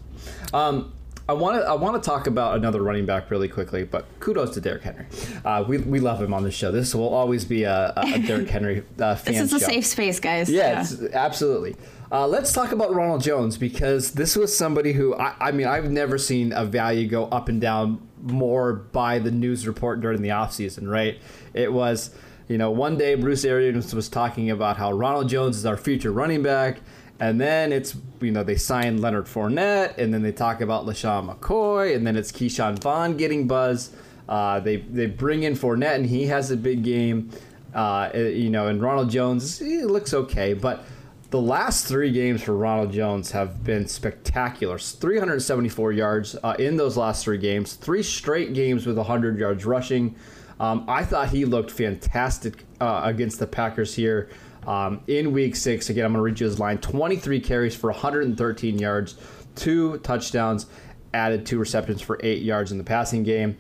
Um, 0.53 0.93
I 1.29 1.35
want 1.35 1.61
to 1.61 1.67
I 1.67 1.75
want 1.75 2.03
to 2.03 2.07
talk 2.07 2.27
about 2.27 2.57
another 2.57 2.83
running 2.83 3.07
back 3.07 3.31
really 3.31 3.49
quickly, 3.49 3.85
but 3.85 4.07
kudos 4.19 4.55
to 4.55 4.61
Derrick 4.61 4.83
Henry. 4.83 5.07
Uh, 5.45 5.65
we, 5.67 5.79
we 5.79 6.01
love 6.01 6.21
him 6.21 6.35
on 6.35 6.43
the 6.43 6.51
show. 6.51 6.73
This 6.73 6.95
will 6.95 7.15
always 7.15 7.45
be 7.45 7.63
a, 7.63 7.93
a 7.97 8.19
Derrick 8.19 8.49
Henry 8.49 8.83
uh, 8.99 9.15
fan. 9.17 9.35
this 9.35 9.43
is 9.43 9.53
a 9.53 9.61
show. 9.61 9.67
safe 9.67 9.87
space, 9.87 10.19
guys. 10.21 10.51
Yeah, 10.51 10.85
yeah. 11.01 11.09
absolutely. 11.13 11.77
Uh, 12.13 12.27
let's 12.27 12.53
talk 12.53 12.73
about 12.73 12.95
Ronald 12.95 13.23
Jones 13.23 13.57
because 13.57 14.13
this 14.13 14.37
was 14.37 14.55
somebody 14.55 14.93
who 14.93 15.15
I, 15.15 15.35
I, 15.41 15.51
mean 15.51 15.67
I've 15.67 15.91
never 15.91 16.19
seen 16.19 16.53
a 16.53 16.63
value 16.63 17.09
go 17.09 17.25
up 17.29 17.49
and 17.49 17.59
down 17.59 18.07
more 18.21 18.75
by 18.75 19.19
the 19.19 19.31
news 19.31 19.67
report 19.67 20.03
during 20.03 20.21
the 20.21 20.29
offseason, 20.29 20.87
right? 20.87 21.19
It 21.55 21.73
was, 21.73 22.15
you 22.49 22.59
know, 22.59 22.71
one 22.71 22.99
day 22.99 23.15
Bruce 23.15 23.47
Arians 23.47 23.95
was 23.95 24.11
talking 24.11 24.51
about 24.51 24.77
how 24.77 24.93
Ronald 24.93 25.31
Jones 25.31 25.57
is 25.57 25.65
our 25.65 25.79
future 25.79 26.13
running 26.13 26.43
back, 26.43 26.83
and 27.19 27.41
then 27.41 27.73
it's 27.73 27.97
you 28.21 28.31
know 28.31 28.43
they 28.43 28.57
signed 28.57 29.01
Leonard 29.01 29.25
Fournette, 29.25 29.97
and 29.97 30.13
then 30.13 30.21
they 30.21 30.33
talk 30.33 30.61
about 30.61 30.85
LeSean 30.85 31.35
McCoy, 31.35 31.97
and 31.97 32.07
then 32.07 32.15
it's 32.15 32.31
Ke'Shawn 32.31 32.79
Vaughn 32.79 33.17
getting 33.17 33.47
buzz. 33.47 33.91
Uh, 34.29 34.61
they 34.61 34.77
they 34.77 35.07
bring 35.07 35.45
in 35.45 35.55
Fournette, 35.55 35.95
and 35.95 36.05
he 36.05 36.27
has 36.27 36.51
a 36.51 36.59
big 36.59 36.85
game. 36.85 37.31
Uh, 37.75 38.11
you 38.15 38.51
know, 38.51 38.67
and 38.67 38.83
Ronald 38.83 39.09
Jones, 39.09 39.59
he 39.59 39.83
looks 39.83 40.13
okay, 40.13 40.53
but 40.53 40.85
the 41.33 41.41
last 41.41 41.87
three 41.87 42.13
games 42.13 42.43
for 42.43 42.55
Ronald 42.55 42.93
Jones 42.93 43.31
have 43.31 43.65
been 43.65 43.89
spectacular. 43.89 44.79
374 44.79 45.93
yards 45.93 46.37
uh, 46.43 46.55
in 46.59 46.77
those 46.77 46.99
last 46.99 47.25
three 47.25 47.39
games, 47.39 47.73
three 47.73 48.03
straight 48.03 48.53
games 48.53 48.87
with 48.87 48.99
100 48.99 49.39
yards 49.39 49.65
rushing. 49.65 50.15
Um, 50.61 50.85
I 50.87 51.07
thought 51.07 51.31
he 51.31 51.47
looked 51.47 51.71
fantastic 51.71 52.65
uh, 52.83 53.01
against 53.05 53.39
the 53.39 53.47
Packers 53.47 53.95
here 53.95 54.29
um, 54.67 55.01
in 55.07 55.33
week 55.33 55.57
six. 55.57 55.89
Again, 55.89 56.05
I'm 56.05 56.13
going 56.13 56.19
to 56.19 56.23
read 56.23 56.39
you 56.39 56.45
his 56.45 56.59
line 56.59 56.77
23 56.77 57.41
carries 57.41 57.75
for 57.75 57.91
113 57.91 58.79
yards, 58.79 59.17
two 59.55 59.97
touchdowns, 60.01 60.67
added 61.15 61.47
two 61.47 61.59
receptions 61.59 62.03
for 62.03 62.21
eight 62.23 62.43
yards 62.43 62.73
in 62.73 62.79
the 62.79 62.85
passing 62.85 63.23
game. 63.23 63.57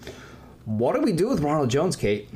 What 0.67 0.95
do 0.95 1.01
we 1.01 1.13
do 1.13 1.27
with 1.27 1.41
Ronald 1.41 1.71
Jones, 1.71 1.97
Kate? 1.97 2.29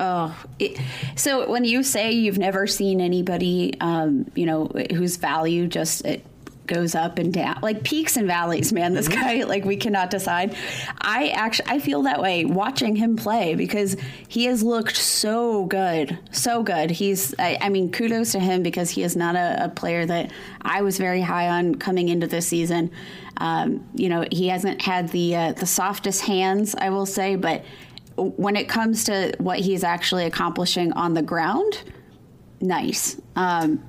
Oh, 0.00 0.36
it, 0.58 0.80
so 1.16 1.48
when 1.48 1.64
you 1.64 1.82
say 1.82 2.12
you've 2.12 2.38
never 2.38 2.66
seen 2.66 3.00
anybody, 3.00 3.74
um, 3.80 4.30
you 4.34 4.46
know, 4.46 4.66
whose 4.90 5.16
value 5.16 5.66
just 5.68 6.04
it 6.04 6.24
goes 6.66 6.94
up 6.94 7.18
and 7.18 7.32
down, 7.32 7.58
like 7.60 7.82
peaks 7.82 8.16
and 8.16 8.26
valleys, 8.26 8.72
man. 8.72 8.94
This 8.94 9.08
mm-hmm. 9.08 9.20
guy, 9.20 9.44
like, 9.44 9.64
we 9.64 9.76
cannot 9.76 10.10
decide. 10.10 10.56
I 11.00 11.28
actually, 11.28 11.68
I 11.68 11.78
feel 11.78 12.02
that 12.02 12.20
way 12.20 12.44
watching 12.44 12.96
him 12.96 13.16
play 13.16 13.54
because 13.54 13.96
he 14.28 14.46
has 14.46 14.62
looked 14.62 14.96
so 14.96 15.66
good, 15.66 16.18
so 16.30 16.62
good. 16.62 16.90
He's, 16.90 17.34
I, 17.38 17.58
I 17.60 17.68
mean, 17.68 17.90
kudos 17.90 18.32
to 18.32 18.40
him 18.40 18.62
because 18.62 18.90
he 18.90 19.02
is 19.02 19.16
not 19.16 19.36
a, 19.36 19.64
a, 19.64 19.68
player 19.68 20.06
that 20.06 20.32
I 20.62 20.82
was 20.82 20.98
very 20.98 21.20
high 21.20 21.48
on 21.48 21.74
coming 21.74 22.08
into 22.08 22.26
this 22.26 22.46
season. 22.46 22.90
Um, 23.38 23.86
you 23.94 24.08
know, 24.08 24.24
he 24.30 24.48
hasn't 24.48 24.82
had 24.82 25.08
the 25.08 25.34
uh, 25.34 25.52
the 25.52 25.66
softest 25.66 26.22
hands, 26.22 26.74
I 26.76 26.90
will 26.90 27.06
say, 27.06 27.34
but 27.34 27.64
when 28.16 28.56
it 28.56 28.68
comes 28.68 29.04
to 29.04 29.34
what 29.38 29.58
he's 29.58 29.84
actually 29.84 30.24
accomplishing 30.24 30.92
on 30.92 31.14
the 31.14 31.22
ground, 31.22 31.82
nice. 32.60 33.20
Um, 33.36 33.82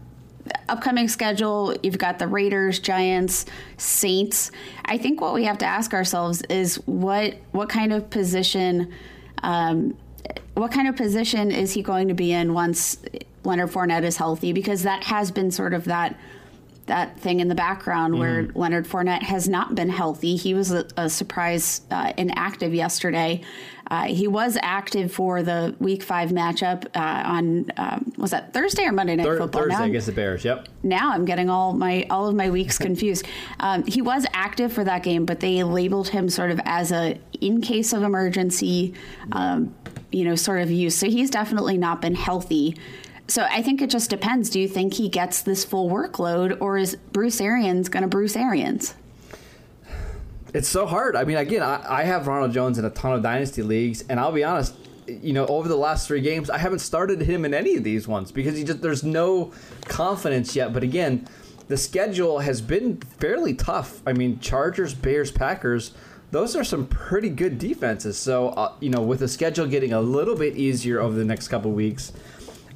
upcoming 0.67 1.07
schedule, 1.07 1.75
you've 1.83 1.97
got 1.97 2.19
the 2.19 2.27
Raiders, 2.27 2.79
Giants, 2.79 3.45
Saints. 3.77 4.51
I 4.85 4.97
think 4.97 5.21
what 5.21 5.33
we 5.33 5.45
have 5.45 5.57
to 5.59 5.65
ask 5.65 5.93
ourselves 5.93 6.41
is 6.43 6.75
what 6.85 7.35
what 7.51 7.69
kind 7.69 7.93
of 7.93 8.09
position, 8.09 8.93
um, 9.41 9.97
what 10.55 10.71
kind 10.71 10.87
of 10.87 10.95
position 10.95 11.51
is 11.51 11.73
he 11.73 11.81
going 11.81 12.07
to 12.07 12.13
be 12.13 12.31
in 12.31 12.53
once 12.53 12.97
Leonard 13.43 13.71
Fournette 13.71 14.03
is 14.03 14.17
healthy? 14.17 14.53
Because 14.53 14.83
that 14.83 15.03
has 15.05 15.31
been 15.31 15.51
sort 15.51 15.73
of 15.73 15.85
that 15.85 16.17
that 16.85 17.17
thing 17.17 17.39
in 17.39 17.47
the 17.47 17.55
background 17.55 18.19
where 18.19 18.43
Mm-hmm. 18.43 18.59
Leonard 18.59 18.85
Fournette 18.85 19.23
has 19.23 19.47
not 19.47 19.75
been 19.75 19.89
healthy. 19.89 20.35
He 20.35 20.53
was 20.53 20.71
a, 20.71 20.85
a 20.97 21.09
surprise 21.09 21.81
uh, 21.91 22.11
inactive 22.17 22.73
yesterday. 22.73 23.41
Uh, 23.91 24.05
he 24.05 24.27
was 24.27 24.57
active 24.61 25.11
for 25.11 25.43
the 25.43 25.75
Week 25.79 26.01
Five 26.03 26.29
matchup 26.29 26.85
uh, 26.95 27.23
on 27.29 27.69
um, 27.77 28.13
was 28.17 28.31
that 28.31 28.53
Thursday 28.53 28.85
or 28.85 28.91
Monday 28.91 29.15
Night 29.15 29.25
Football? 29.25 29.63
Thursday 29.63 29.77
Now- 29.79 29.83
against 29.85 30.07
the 30.07 30.13
Bears. 30.13 30.45
Yep. 30.45 30.67
now 30.83 31.11
I'm 31.11 31.25
getting 31.25 31.49
all 31.49 31.73
my 31.73 32.05
all 32.09 32.27
of 32.27 32.35
my 32.35 32.49
weeks 32.49 32.77
confused. 32.77 33.25
Um, 33.59 33.85
he 33.85 34.01
was 34.01 34.25
active 34.33 34.73
for 34.73 34.83
that 34.83 35.03
game, 35.03 35.25
but 35.25 35.39
they 35.39 35.63
labeled 35.63 36.09
him 36.09 36.27
sort 36.27 36.51
of 36.51 36.59
as 36.65 36.91
a 36.91 37.17
in 37.39 37.61
case 37.61 37.93
of 37.93 38.03
emergency, 38.03 38.93
um, 39.31 39.73
you 40.11 40.25
know, 40.25 40.35
sort 40.35 40.61
of 40.61 40.69
use. 40.69 40.95
So 40.97 41.07
he's 41.09 41.29
definitely 41.29 41.77
not 41.77 42.01
been 42.01 42.15
healthy. 42.15 42.75
So 43.27 43.43
I 43.49 43.61
think 43.61 43.81
it 43.81 43.89
just 43.89 44.09
depends. 44.09 44.49
Do 44.49 44.59
you 44.59 44.67
think 44.67 44.95
he 44.95 45.07
gets 45.07 45.41
this 45.41 45.63
full 45.63 45.89
workload, 45.89 46.57
or 46.59 46.77
is 46.77 46.95
Bruce 47.13 47.39
Arians 47.39 47.87
going 47.89 48.01
to 48.03 48.07
Bruce 48.09 48.35
Arians? 48.35 48.95
It's 50.53 50.67
so 50.67 50.85
hard. 50.85 51.15
I 51.15 51.23
mean, 51.23 51.37
again, 51.37 51.63
I, 51.63 51.83
I 51.87 52.03
have 52.03 52.27
Ronald 52.27 52.53
Jones 52.53 52.77
in 52.77 52.85
a 52.85 52.89
ton 52.91 53.13
of 53.13 53.23
dynasty 53.23 53.63
leagues, 53.63 54.03
and 54.07 54.19
I'll 54.19 54.31
be 54.31 54.43
honest. 54.43 54.75
You 55.05 55.33
know, 55.33 55.45
over 55.47 55.67
the 55.67 55.75
last 55.75 56.07
three 56.07 56.21
games, 56.21 56.49
I 56.49 56.57
haven't 56.57 56.79
started 56.79 57.21
him 57.21 57.43
in 57.43 57.53
any 57.53 57.75
of 57.75 57.83
these 57.83 58.07
ones 58.07 58.31
because 58.31 58.55
he 58.55 58.63
just 58.63 58.81
there's 58.81 59.03
no 59.03 59.51
confidence 59.85 60.55
yet. 60.55 60.71
But 60.71 60.83
again, 60.83 61.27
the 61.67 61.75
schedule 61.75 62.39
has 62.39 62.61
been 62.61 62.97
fairly 63.19 63.53
tough. 63.53 64.01
I 64.07 64.13
mean, 64.13 64.39
Chargers, 64.39 64.93
Bears, 64.93 65.29
Packers, 65.29 65.91
those 66.31 66.55
are 66.55 66.63
some 66.63 66.87
pretty 66.87 67.29
good 67.29 67.59
defenses. 67.59 68.17
So, 68.17 68.49
uh, 68.49 68.73
you 68.79 68.89
know, 68.89 69.01
with 69.01 69.19
the 69.19 69.27
schedule 69.27 69.67
getting 69.67 69.91
a 69.91 70.01
little 70.01 70.35
bit 70.35 70.55
easier 70.55 71.01
over 71.01 71.15
the 71.17 71.25
next 71.25 71.49
couple 71.49 71.71
weeks, 71.71 72.13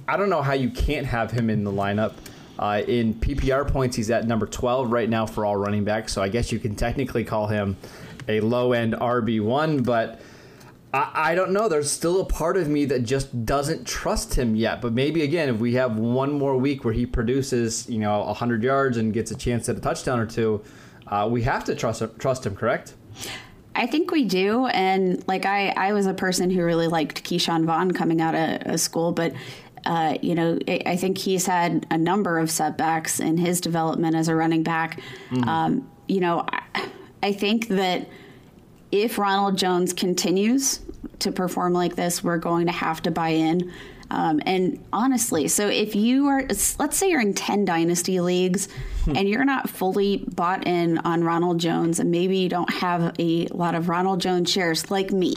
I 0.07 0.17
don't 0.17 0.29
know 0.29 0.41
how 0.41 0.53
you 0.53 0.69
can't 0.69 1.05
have 1.05 1.31
him 1.31 1.49
in 1.49 1.63
the 1.63 1.71
lineup. 1.71 2.13
Uh, 2.59 2.81
in 2.87 3.13
PPR 3.13 3.69
points, 3.71 3.95
he's 3.95 4.09
at 4.09 4.27
number 4.27 4.45
12 4.45 4.91
right 4.91 5.09
now 5.09 5.25
for 5.25 5.45
all 5.45 5.55
running 5.55 5.83
backs. 5.83 6.13
So 6.13 6.21
I 6.21 6.29
guess 6.29 6.51
you 6.51 6.59
can 6.59 6.75
technically 6.75 7.23
call 7.23 7.47
him 7.47 7.77
a 8.27 8.39
low 8.41 8.73
end 8.73 8.93
RB1, 8.93 9.85
but 9.85 10.19
I, 10.93 11.31
I 11.31 11.35
don't 11.35 11.51
know. 11.51 11.69
There's 11.69 11.91
still 11.91 12.21
a 12.21 12.25
part 12.25 12.57
of 12.57 12.67
me 12.67 12.85
that 12.85 13.03
just 13.03 13.45
doesn't 13.45 13.85
trust 13.85 14.33
him 14.33 14.55
yet. 14.55 14.81
But 14.81 14.93
maybe 14.93 15.23
again, 15.23 15.49
if 15.49 15.59
we 15.59 15.73
have 15.75 15.97
one 15.97 16.33
more 16.33 16.57
week 16.57 16.83
where 16.83 16.93
he 16.93 17.05
produces, 17.05 17.87
you 17.89 17.99
know, 17.99 18.19
100 18.23 18.63
yards 18.63 18.97
and 18.97 19.13
gets 19.13 19.31
a 19.31 19.35
chance 19.35 19.69
at 19.69 19.77
a 19.77 19.79
touchdown 19.79 20.19
or 20.19 20.25
two, 20.25 20.63
uh, 21.07 21.27
we 21.29 21.43
have 21.43 21.63
to 21.65 21.75
trust 21.75 22.03
trust 22.19 22.45
him. 22.45 22.55
Correct? 22.55 22.95
I 23.75 23.85
think 23.85 24.09
we 24.09 24.25
do. 24.25 24.65
And 24.67 25.25
like 25.27 25.45
I, 25.45 25.69
I 25.69 25.93
was 25.93 26.07
a 26.07 26.13
person 26.13 26.49
who 26.49 26.63
really 26.63 26.87
liked 26.87 27.23
Ke'Shawn 27.23 27.63
Vaughn 27.65 27.91
coming 27.91 28.19
out 28.21 28.33
of, 28.33 28.73
of 28.73 28.79
school, 28.79 29.11
but 29.11 29.33
uh, 29.87 30.17
you 30.21 30.35
know, 30.35 30.59
I, 30.67 30.97
think 30.97 31.17
he's 31.17 31.45
had 31.45 31.87
a 31.89 31.97
number 31.97 32.39
of 32.39 32.51
setbacks 32.51 33.21
in 33.21 33.37
his 33.37 33.61
development 33.61 34.17
as 34.17 34.27
a 34.27 34.35
running 34.35 34.61
back. 34.61 34.99
Um, 35.47 35.89
you 36.09 36.19
know, 36.19 36.45
I, 36.45 36.89
I 37.23 37.31
think 37.31 37.69
that 37.69 38.09
if 38.91 39.17
Ronald 39.17 39.57
Jones 39.57 39.93
continues 39.93 40.81
to 41.19 41.31
perform 41.31 41.71
like 41.71 41.95
this, 41.95 42.21
we're 42.21 42.37
going 42.37 42.65
to 42.65 42.73
have 42.73 43.01
to 43.03 43.11
buy 43.11 43.29
in. 43.29 43.71
Um, 44.09 44.41
and 44.45 44.83
honestly, 44.91 45.47
so 45.47 45.67
if 45.69 45.95
you 45.95 46.27
are, 46.27 46.43
let's 46.43 46.97
say 46.97 47.09
you're 47.09 47.21
in 47.21 47.33
10 47.33 47.63
dynasty 47.63 48.19
leagues 48.19 48.67
and 49.05 49.27
you're 49.29 49.45
not 49.45 49.69
fully 49.69 50.17
bought 50.17 50.67
in 50.67 50.97
on 50.99 51.23
Ronald 51.23 51.59
Jones, 51.59 51.99
and 51.99 52.11
maybe 52.11 52.37
you 52.37 52.49
don't 52.49 52.73
have 52.73 53.15
a 53.19 53.47
lot 53.47 53.73
of 53.73 53.87
Ronald 53.87 54.19
Jones 54.19 54.51
shares 54.51 54.91
like 54.91 55.11
me, 55.11 55.33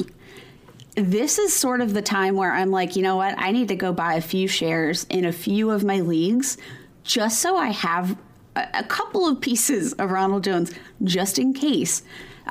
this 1.02 1.38
is 1.38 1.54
sort 1.54 1.80
of 1.80 1.94
the 1.94 2.02
time 2.02 2.36
where 2.36 2.52
I'm 2.52 2.70
like, 2.70 2.96
you 2.96 3.02
know 3.02 3.16
what? 3.16 3.34
I 3.38 3.50
need 3.52 3.68
to 3.68 3.76
go 3.76 3.92
buy 3.92 4.14
a 4.14 4.20
few 4.20 4.48
shares 4.48 5.06
in 5.10 5.24
a 5.24 5.32
few 5.32 5.70
of 5.70 5.84
my 5.84 6.00
leagues 6.00 6.56
just 7.04 7.40
so 7.40 7.56
I 7.56 7.68
have 7.68 8.16
a, 8.56 8.66
a 8.74 8.84
couple 8.84 9.26
of 9.26 9.40
pieces 9.40 9.92
of 9.94 10.10
Ronald 10.10 10.44
Jones 10.44 10.72
just 11.04 11.38
in 11.38 11.52
case. 11.54 12.02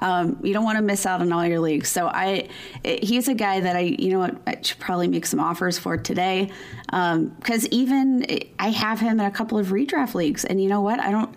Um, 0.01 0.39
you 0.44 0.53
don't 0.53 0.63
want 0.63 0.77
to 0.77 0.82
miss 0.82 1.06
out 1.06 1.20
on 1.20 1.32
all 1.34 1.46
your 1.46 1.60
leagues. 1.60 1.89
So 1.89 2.08
I, 2.08 2.48
it, 2.84 3.03
he's 3.03 3.27
a 3.27 3.34
guy 3.34 3.60
that 3.60 3.75
I, 3.75 3.79
you 3.82 4.12
know 4.12 4.20
what, 4.20 4.36
I 4.48 4.58
should 4.62 4.79
probably 4.79 5.08
make 5.10 5.25
some 5.25 5.39
offers 5.41 5.77
for 5.77 5.98
today. 5.98 6.51
Um, 6.94 7.29
because 7.29 7.68
even 7.68 8.24
eh, 8.29 8.39
I 8.60 8.70
have 8.70 9.00
him 9.01 9.20
in 9.20 9.25
a 9.25 9.32
couple 9.32 9.58
of 9.58 9.68
redraft 9.68 10.13
leagues, 10.13 10.46
and 10.46 10.62
you 10.62 10.70
know 10.70 10.82
what, 10.82 11.00
I 11.00 11.12
don't. 11.12 11.34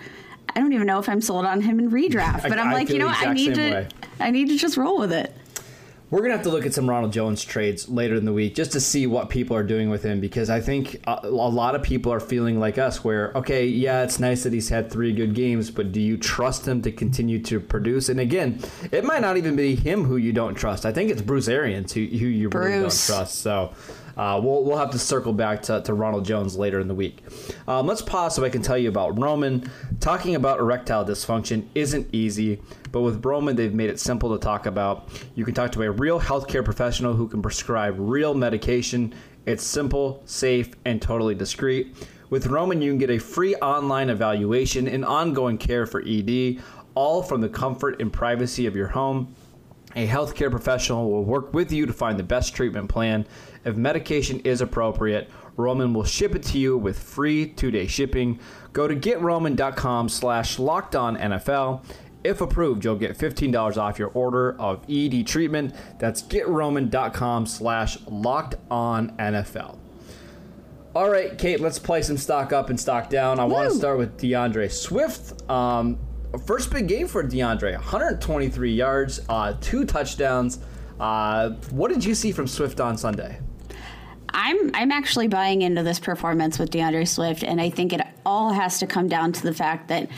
I 0.54 0.60
don't 0.60 0.74
even 0.74 0.86
know 0.86 0.98
if 0.98 1.08
I'm 1.08 1.22
sold 1.22 1.46
on 1.46 1.62
him 1.62 1.78
in 1.78 1.90
redraft, 1.90 2.42
but 2.48 2.58
I- 2.58 2.62
I'm 2.62 2.68
I 2.68 2.74
like, 2.74 2.90
you 2.90 2.98
know, 2.98 3.06
what, 3.06 3.26
I 3.26 3.32
need 3.32 3.54
to, 3.54 3.70
way. 3.70 3.88
I 4.20 4.30
need 4.30 4.48
to 4.48 4.56
just 4.58 4.76
roll 4.76 4.98
with 4.98 5.12
it. 5.12 5.34
We're 6.12 6.20
gonna 6.20 6.34
have 6.34 6.42
to 6.42 6.50
look 6.50 6.66
at 6.66 6.74
some 6.74 6.90
Ronald 6.90 7.10
Jones 7.10 7.42
trades 7.42 7.88
later 7.88 8.16
in 8.16 8.26
the 8.26 8.34
week 8.34 8.54
just 8.54 8.72
to 8.72 8.80
see 8.80 9.06
what 9.06 9.30
people 9.30 9.56
are 9.56 9.62
doing 9.62 9.88
with 9.88 10.02
him 10.02 10.20
because 10.20 10.50
I 10.50 10.60
think 10.60 11.02
a, 11.06 11.20
a 11.22 11.28
lot 11.30 11.74
of 11.74 11.82
people 11.82 12.12
are 12.12 12.20
feeling 12.20 12.60
like 12.60 12.76
us, 12.76 13.02
where 13.02 13.32
okay, 13.34 13.64
yeah, 13.64 14.02
it's 14.02 14.20
nice 14.20 14.42
that 14.42 14.52
he's 14.52 14.68
had 14.68 14.90
three 14.90 15.14
good 15.14 15.34
games, 15.34 15.70
but 15.70 15.90
do 15.90 16.02
you 16.02 16.18
trust 16.18 16.68
him 16.68 16.82
to 16.82 16.92
continue 16.92 17.38
to 17.44 17.58
produce? 17.58 18.10
And 18.10 18.20
again, 18.20 18.60
it 18.90 19.04
might 19.04 19.22
not 19.22 19.38
even 19.38 19.56
be 19.56 19.74
him 19.74 20.04
who 20.04 20.18
you 20.18 20.34
don't 20.34 20.54
trust. 20.54 20.84
I 20.84 20.92
think 20.92 21.10
it's 21.10 21.22
Bruce 21.22 21.48
Arians 21.48 21.94
who, 21.94 22.04
who 22.04 22.26
you 22.26 22.50
really 22.50 22.72
don't 22.72 22.82
trust. 22.82 23.36
So. 23.36 23.72
Uh, 24.16 24.40
we'll, 24.42 24.64
we'll 24.64 24.76
have 24.76 24.90
to 24.90 24.98
circle 24.98 25.32
back 25.32 25.62
to, 25.62 25.80
to 25.82 25.94
Ronald 25.94 26.24
Jones 26.24 26.56
later 26.56 26.80
in 26.80 26.88
the 26.88 26.94
week. 26.94 27.22
Um, 27.66 27.86
let's 27.86 28.02
pause 28.02 28.34
so 28.34 28.44
I 28.44 28.50
can 28.50 28.62
tell 28.62 28.78
you 28.78 28.88
about 28.88 29.18
Roman. 29.18 29.70
Talking 30.00 30.34
about 30.34 30.60
erectile 30.60 31.04
dysfunction 31.04 31.66
isn't 31.74 32.08
easy, 32.12 32.60
but 32.90 33.00
with 33.00 33.24
Roman, 33.24 33.56
they've 33.56 33.74
made 33.74 33.90
it 33.90 34.00
simple 34.00 34.36
to 34.36 34.42
talk 34.42 34.66
about. 34.66 35.08
You 35.34 35.44
can 35.44 35.54
talk 35.54 35.72
to 35.72 35.82
a 35.82 35.90
real 35.90 36.20
healthcare 36.20 36.64
professional 36.64 37.14
who 37.14 37.28
can 37.28 37.42
prescribe 37.42 37.96
real 37.98 38.34
medication. 38.34 39.14
It's 39.46 39.64
simple, 39.64 40.22
safe, 40.24 40.70
and 40.84 41.00
totally 41.00 41.34
discreet. 41.34 41.96
With 42.30 42.46
Roman, 42.46 42.80
you 42.80 42.90
can 42.90 42.98
get 42.98 43.10
a 43.10 43.18
free 43.18 43.54
online 43.56 44.08
evaluation 44.08 44.88
and 44.88 45.04
ongoing 45.04 45.58
care 45.58 45.84
for 45.84 46.02
ED, 46.06 46.62
all 46.94 47.22
from 47.22 47.40
the 47.40 47.48
comfort 47.48 48.00
and 48.00 48.12
privacy 48.12 48.66
of 48.66 48.74
your 48.76 48.88
home. 48.88 49.34
A 49.94 50.08
healthcare 50.08 50.50
professional 50.50 51.10
will 51.10 51.24
work 51.24 51.52
with 51.52 51.70
you 51.70 51.84
to 51.84 51.92
find 51.92 52.18
the 52.18 52.22
best 52.22 52.54
treatment 52.54 52.88
plan. 52.88 53.26
If 53.64 53.76
medication 53.76 54.40
is 54.40 54.60
appropriate, 54.60 55.30
Roman 55.56 55.92
will 55.92 56.04
ship 56.04 56.34
it 56.34 56.42
to 56.44 56.58
you 56.58 56.76
with 56.76 56.98
free 56.98 57.46
two-day 57.46 57.86
shipping. 57.86 58.40
Go 58.72 58.88
to 58.88 58.96
getroman.com 58.96 60.08
slash 60.08 60.56
NFL. 60.56 61.84
If 62.24 62.40
approved, 62.40 62.84
you'll 62.84 62.96
get 62.96 63.18
$15 63.18 63.76
off 63.76 63.98
your 63.98 64.08
order 64.08 64.58
of 64.60 64.84
ED 64.88 65.26
treatment. 65.26 65.74
That's 65.98 66.22
getroman.com 66.22 67.46
slash 67.46 67.98
NFL. 67.98 69.78
All 70.94 71.08
right, 71.08 71.36
Kate, 71.38 71.58
let's 71.60 71.78
play 71.78 72.02
some 72.02 72.18
stock 72.18 72.52
up 72.52 72.68
and 72.70 72.78
stock 72.78 73.08
down. 73.08 73.40
I 73.40 73.44
want 73.44 73.70
to 73.70 73.74
start 73.74 73.98
with 73.98 74.18
DeAndre 74.18 74.70
Swift. 74.70 75.48
Um, 75.50 75.98
first 76.46 76.70
big 76.70 76.86
game 76.86 77.08
for 77.08 77.24
DeAndre 77.24 77.72
123 77.74 78.72
yards, 78.72 79.20
uh, 79.28 79.54
two 79.60 79.84
touchdowns. 79.84 80.58
Uh, 81.00 81.50
what 81.70 81.88
did 81.88 82.04
you 82.04 82.14
see 82.14 82.30
from 82.30 82.46
Swift 82.46 82.78
on 82.78 82.96
Sunday? 82.98 83.40
I'm 84.32 84.70
I'm 84.74 84.90
actually 84.90 85.28
buying 85.28 85.62
into 85.62 85.82
this 85.82 85.98
performance 85.98 86.58
with 86.58 86.70
DeAndre 86.70 87.06
Swift, 87.06 87.42
and 87.44 87.60
I 87.60 87.70
think 87.70 87.92
it 87.92 88.00
all 88.24 88.52
has 88.52 88.78
to 88.80 88.86
come 88.86 89.08
down 89.08 89.32
to 89.32 89.42
the 89.42 89.54
fact 89.54 89.88
that 89.88 90.08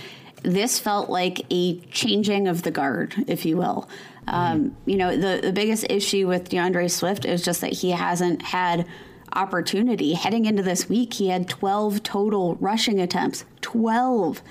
this 0.42 0.78
felt 0.78 1.08
like 1.08 1.40
a 1.50 1.78
changing 1.86 2.48
of 2.48 2.62
the 2.62 2.70
guard, 2.70 3.14
if 3.26 3.44
you 3.44 3.56
will. 3.56 3.88
Um, 4.26 4.76
you 4.86 4.96
know, 4.96 5.16
the 5.16 5.40
the 5.42 5.52
biggest 5.52 5.86
issue 5.90 6.28
with 6.28 6.48
DeAndre 6.48 6.90
Swift 6.90 7.24
is 7.24 7.42
just 7.42 7.60
that 7.60 7.72
he 7.72 7.90
hasn't 7.90 8.42
had 8.42 8.86
opportunity 9.34 10.14
heading 10.14 10.44
into 10.44 10.62
this 10.62 10.88
week. 10.88 11.14
He 11.14 11.28
had 11.28 11.48
12 11.48 12.02
total 12.02 12.54
rushing 12.56 13.00
attempts. 13.00 13.44
12. 13.62 14.42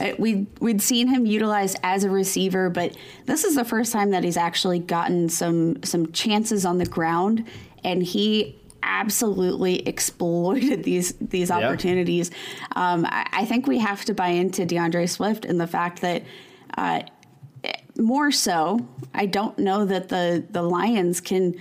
Uh, 0.00 0.12
we 0.18 0.46
we'd 0.60 0.82
seen 0.82 1.08
him 1.08 1.26
utilized 1.26 1.78
as 1.82 2.04
a 2.04 2.10
receiver, 2.10 2.68
but 2.70 2.96
this 3.26 3.44
is 3.44 3.54
the 3.54 3.64
first 3.64 3.92
time 3.92 4.10
that 4.10 4.24
he's 4.24 4.36
actually 4.36 4.78
gotten 4.78 5.28
some 5.28 5.82
some 5.84 6.10
chances 6.12 6.66
on 6.66 6.78
the 6.78 6.86
ground, 6.86 7.46
and 7.84 8.02
he 8.02 8.56
absolutely 8.84 9.80
exploited 9.88 10.84
these 10.84 11.12
these 11.14 11.48
Yeah. 11.48 11.58
opportunities. 11.58 12.30
Um, 12.76 13.04
I, 13.06 13.26
I 13.32 13.44
think 13.46 13.66
we 13.66 13.78
have 13.78 14.04
to 14.04 14.14
buy 14.14 14.28
into 14.28 14.62
DeAndre 14.66 15.08
Swift 15.08 15.44
and 15.44 15.60
the 15.60 15.66
fact 15.66 16.00
that. 16.02 16.22
Uh, 16.76 17.02
more 17.96 18.32
so, 18.32 18.86
I 19.14 19.26
don't 19.26 19.56
know 19.58 19.84
that 19.84 20.08
the 20.08 20.44
the 20.50 20.62
Lions 20.62 21.20
can 21.20 21.54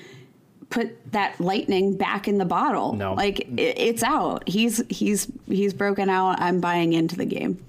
put 0.71 1.11
that 1.11 1.39
lightning 1.39 1.95
back 1.95 2.27
in 2.27 2.39
the 2.39 2.45
bottle. 2.45 2.93
No. 2.93 3.13
like 3.13 3.41
it, 3.41 3.77
it's 3.77 4.01
out. 4.01 4.47
He's 4.49 4.81
he's 4.89 5.31
he's 5.47 5.73
broken 5.75 6.09
out. 6.09 6.41
I'm 6.41 6.59
buying 6.59 6.93
into 6.93 7.15
the 7.15 7.25
game. 7.25 7.63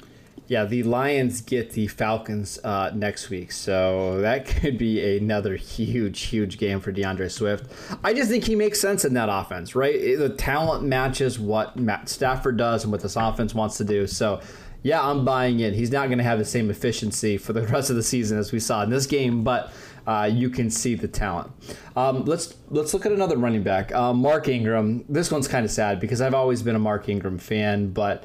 Yeah, 0.47 0.67
the 0.67 0.83
Lions 0.83 1.41
get 1.41 1.71
the 1.71 1.87
Falcons 1.87 2.59
uh, 2.63 2.91
next 2.95 3.31
week, 3.31 3.51
so 3.51 4.21
that 4.21 4.47
could 4.61 4.77
be 4.77 5.17
another 5.17 5.57
huge, 5.57 6.21
huge 6.23 6.59
game 6.59 6.81
for 6.81 6.93
DeAndre 6.93 7.31
Swift. 7.31 7.73
I 8.05 8.13
just 8.13 8.31
think 8.31 8.45
he 8.45 8.55
makes 8.55 8.79
sense 8.79 9.05
in 9.05 9.15
that 9.15 9.29
offense, 9.31 9.75
right? 9.75 10.19
The 10.19 10.29
talent 10.29 10.85
matches 10.85 11.39
what 11.39 11.77
Matt 11.77 12.11
Stafford 12.11 12.59
does 12.59 12.85
and 12.85 12.93
what 12.93 13.01
this 13.01 13.17
offense 13.17 13.55
wants 13.55 13.79
to 13.79 13.85
do. 13.85 14.07
So, 14.07 14.43
yeah, 14.83 15.03
I'm 15.03 15.25
buying 15.25 15.61
in. 15.61 15.73
He's 15.73 15.91
not 15.91 16.09
going 16.09 16.19
to 16.19 16.25
have 16.25 16.39
the 16.39 16.45
same 16.45 16.69
efficiency 16.69 17.39
for 17.39 17.55
the 17.55 17.63
rest 17.69 17.89
of 17.89 17.97
the 17.97 18.03
season 18.03 18.39
as 18.39 18.53
we 18.53 18.61
saw 18.61 18.83
in 18.83 18.91
this 18.91 19.07
game, 19.07 19.45
but 19.45 19.73
uh, 20.07 20.29
you 20.31 20.51
can 20.51 20.69
see 20.69 20.95
the 20.95 21.09
talent. 21.09 21.51
Um, 21.97 22.27
let's 22.27 22.55
let's 22.69 22.93
look 22.93 23.07
at 23.07 23.13
another 23.13 23.39
running 23.39 23.63
back, 23.63 23.95
uh, 23.95 24.13
Mark 24.13 24.49
Ingram. 24.49 25.07
This 25.09 25.31
one's 25.31 25.49
kind 25.49 25.65
of 25.65 25.71
sad 25.71 26.01
because 26.01 26.21
I've 26.21 26.35
always 26.35 26.63
been 26.63 26.77
a 26.77 26.79
Mark 26.81 27.09
Ingram 27.09 27.39
fan, 27.39 27.91
but 27.91 28.25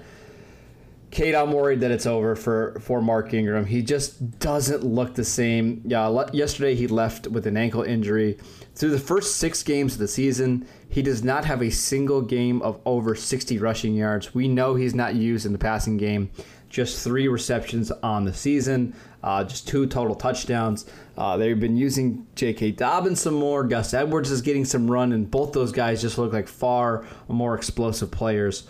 Kate, 1.11 1.33
I'm 1.33 1.51
worried 1.51 1.79
that 1.79 1.89
it's 1.89 2.05
over 2.05 2.35
for, 2.35 2.79
for 2.81 3.01
Mark 3.01 3.33
Ingram. 3.33 3.65
He 3.65 3.81
just 3.81 4.39
doesn't 4.39 4.83
look 4.83 5.15
the 5.15 5.23
same. 5.23 5.81
Yeah, 5.85 6.25
yesterday 6.33 6.75
he 6.75 6.87
left 6.87 7.27
with 7.27 7.47
an 7.47 7.57
ankle 7.57 7.81
injury. 7.81 8.37
Through 8.75 8.91
the 8.91 8.99
first 8.99 9.37
six 9.37 9.63
games 9.63 9.93
of 9.93 9.99
the 9.99 10.07
season, 10.07 10.67
he 10.87 11.01
does 11.01 11.23
not 11.23 11.45
have 11.45 11.63
a 11.63 11.71
single 11.71 12.21
game 12.21 12.61
of 12.61 12.79
over 12.85 13.15
60 13.15 13.57
rushing 13.57 13.95
yards. 13.95 14.35
We 14.35 14.47
know 14.47 14.75
he's 14.75 14.93
not 14.93 15.15
used 15.15 15.45
in 15.47 15.51
the 15.51 15.57
passing 15.57 15.97
game. 15.97 16.29
Just 16.69 17.03
three 17.03 17.27
receptions 17.27 17.89
on 17.91 18.25
the 18.25 18.33
season, 18.33 18.93
uh, 19.23 19.43
just 19.43 19.67
two 19.67 19.87
total 19.87 20.13
touchdowns. 20.13 20.85
Uh, 21.17 21.35
they've 21.35 21.59
been 21.59 21.75
using 21.75 22.27
J.K. 22.35 22.71
Dobbins 22.71 23.19
some 23.19 23.33
more. 23.33 23.63
Gus 23.63 23.95
Edwards 23.95 24.29
is 24.29 24.43
getting 24.43 24.65
some 24.65 24.89
run, 24.89 25.11
and 25.11 25.29
both 25.31 25.51
those 25.51 25.71
guys 25.71 25.99
just 25.99 26.19
look 26.19 26.31
like 26.31 26.47
far 26.47 27.03
more 27.27 27.55
explosive 27.55 28.11
players. 28.11 28.67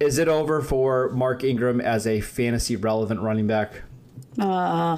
Is 0.00 0.18
it 0.18 0.28
over 0.28 0.60
for 0.60 1.10
Mark 1.10 1.42
Ingram 1.44 1.80
as 1.80 2.06
a 2.06 2.20
fantasy 2.20 2.76
relevant 2.76 3.20
running 3.20 3.46
back? 3.46 3.82
Uh, 4.38 4.96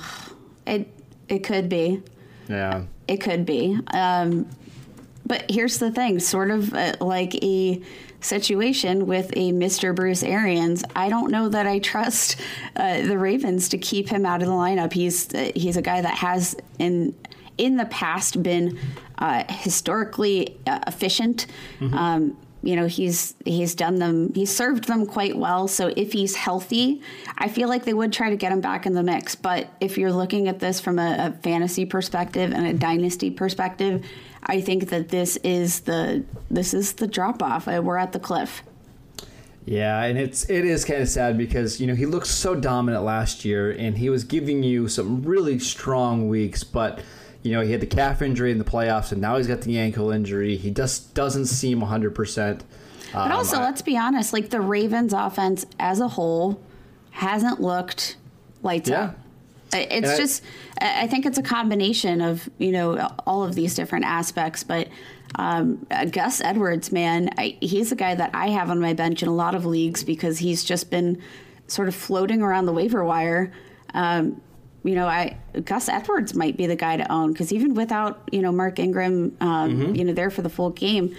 it 0.67 0.89
it 1.29 1.41
could 1.41 1.69
be. 1.69 2.03
Yeah. 2.49 2.85
It 3.09 3.19
could 3.19 3.47
be. 3.47 3.79
Um, 3.89 4.49
but 5.25 5.51
here's 5.51 5.79
the 5.79 5.91
thing 5.91 6.19
sort 6.19 6.51
of 6.51 6.75
uh, 6.75 6.97
like 7.01 7.35
a 7.43 7.81
situation 8.21 9.07
with 9.07 9.31
a 9.35 9.53
Mr. 9.53 9.95
Bruce 9.95 10.23
Arians, 10.23 10.85
I 10.95 11.09
don't 11.09 11.31
know 11.31 11.49
that 11.49 11.67
I 11.67 11.79
trust 11.79 12.37
uh, 12.77 13.03
the 13.03 13.19
Ravens 13.19 13.69
to 13.71 13.79
keep 13.79 14.09
him 14.09 14.27
out 14.27 14.43
of 14.43 14.49
the 14.49 14.55
lineup. 14.55 14.93
He's 14.93 15.33
uh, 15.35 15.51
he's 15.55 15.77
a 15.77 15.83
guy 15.83 16.01
that 16.01 16.15
has 16.19 16.57
in 16.79 17.15
in 17.59 17.77
the 17.77 17.87
past 17.87 18.43
been 18.43 18.79
uh, 19.19 19.45
historically 19.49 20.59
efficient. 20.67 21.47
Mm-hmm. 21.79 21.95
Um, 21.95 22.37
you 22.63 22.77
know 22.77 22.87
he's 22.87 23.35
he's 23.45 23.75
done 23.75 23.97
them 23.97 24.33
he's 24.35 24.55
served 24.55 24.85
them 24.85 25.07
quite 25.07 25.37
well. 25.37 25.69
So 25.69 25.93
if 25.97 26.13
he's 26.13 26.37
healthy 26.37 27.03
i 27.39 27.49
feel 27.49 27.69
like 27.69 27.85
they 27.85 27.95
would 27.95 28.13
try 28.13 28.31
to 28.31 28.37
get 28.37 28.53
him 28.53 28.61
back 28.61 28.87
in 28.87 28.95
the 28.95 29.03
mix. 29.03 29.35
But 29.35 29.69
if 29.81 29.97
you're 29.99 30.13
looking 30.13 30.49
at 30.49 30.59
this 30.59 30.81
from 30.81 30.99
a, 30.99 31.17
a 31.19 31.43
fantasy 31.43 31.85
perspective 31.85 32.53
and 32.53 32.67
a 32.67 32.75
dynasty 32.75 33.31
perspective 33.31 34.05
i 34.45 34.61
think 34.61 34.89
that 34.91 35.09
this 35.09 35.37
is 35.39 35.81
the 35.81 36.25
this 36.51 36.75
is 36.75 36.95
the 36.95 37.07
drop 37.07 37.43
off. 37.43 37.69
Uh, 37.69 37.81
we're 37.83 37.97
at 37.97 38.13
the 38.13 38.21
cliff. 38.21 38.63
Yeah, 39.67 40.03
and 40.03 40.19
it's 40.19 40.49
it 40.49 40.65
is 40.65 40.85
kind 40.85 41.03
of 41.03 41.09
sad 41.09 41.37
because 41.37 41.81
you 41.81 41.87
know 41.87 41.95
he 41.95 42.07
looked 42.07 42.27
so 42.27 42.55
dominant 42.55 43.05
last 43.05 43.45
year, 43.45 43.71
and 43.71 43.97
he 43.97 44.11
was 44.11 44.25
giving 44.25 44.63
you 44.63 44.89
some 44.89 45.23
really 45.23 45.59
strong 45.59 46.29
weeks, 46.29 46.65
but 46.65 47.01
you 47.43 47.53
know, 47.53 47.63
he 47.63 47.73
had 47.73 47.81
the 47.81 47.87
calf 47.87 48.23
injury 48.23 48.51
in 48.51 48.59
the 48.59 48.65
playoffs, 48.65 49.13
and 49.13 49.21
now 49.21 49.37
he's 49.37 49.47
got 49.47 49.63
the 49.63 49.79
ankle 49.79 50.11
injury. 50.11 50.57
He 50.57 50.71
just 50.71 51.15
doesn't 51.15 51.47
seem 51.47 51.81
100%. 51.81 52.51
Um, 52.51 52.61
but 53.13 53.33
also, 53.33 53.59
I, 53.59 53.65
let's 53.65 53.83
be 53.83 53.97
honest, 53.97 54.33
like 54.33 54.51
the 54.51 54.61
Ravens 54.61 55.13
offense 55.13 55.67
as 55.79 56.01
a 56.01 56.09
whole 56.09 56.61
hasn't 57.11 57.61
looked 57.61 58.17
lights 58.63 58.89
yeah. 58.89 59.13
It's 59.73 59.93
and 59.93 60.05
just, 60.05 60.43
I, 60.81 61.03
I, 61.03 61.07
think 61.07 61.27
it's 61.27 61.39
a 61.39 61.43
combination 61.43 62.21
of, 62.21 62.49
you 62.59 62.73
know, 62.73 62.99
all 63.25 63.45
of 63.45 63.55
these 63.55 63.75
different 63.75 64.05
aspects. 64.05 64.65
But 64.65 64.89
um, 65.37 65.87
Gus 66.11 66.41
Edwards, 66.41 66.91
man, 66.91 67.31
I, 67.39 67.57
he's 67.61 67.93
a 67.93 67.97
guy 67.97 68.17
that 68.17 68.31
I 68.35 68.49
have 68.49 68.69
on 68.69 68.81
my 68.81 68.95
bench 68.95 69.23
in 69.23 69.29
a 69.29 69.35
lot 69.35 69.55
of 69.55 69.65
leagues 69.65 70.03
because 70.03 70.39
he's 70.39 70.65
just 70.65 70.91
been 70.91 71.23
sort 71.69 71.87
of 71.87 71.95
floating 71.95 72.43
around 72.43 72.67
the 72.67 72.73
waiver 72.73 73.05
wire. 73.05 73.53
Um, 73.95 74.41
you 74.83 74.95
know, 74.95 75.07
I 75.07 75.37
Gus 75.65 75.89
Edwards 75.89 76.35
might 76.35 76.57
be 76.57 76.67
the 76.67 76.77
guy 76.77 76.97
to 76.97 77.13
own 77.13 77.33
because 77.33 77.53
even 77.53 77.75
without 77.75 78.23
you 78.33 78.41
know 78.41 78.53
Mark 78.53 78.79
Ingram, 78.79 79.37
um, 79.41 79.71
mm-hmm. 79.71 79.95
you 79.95 80.05
know, 80.05 80.13
there 80.13 80.31
for 80.31 80.43
the 80.43 80.49
full 80.49 80.71
game, 80.71 81.15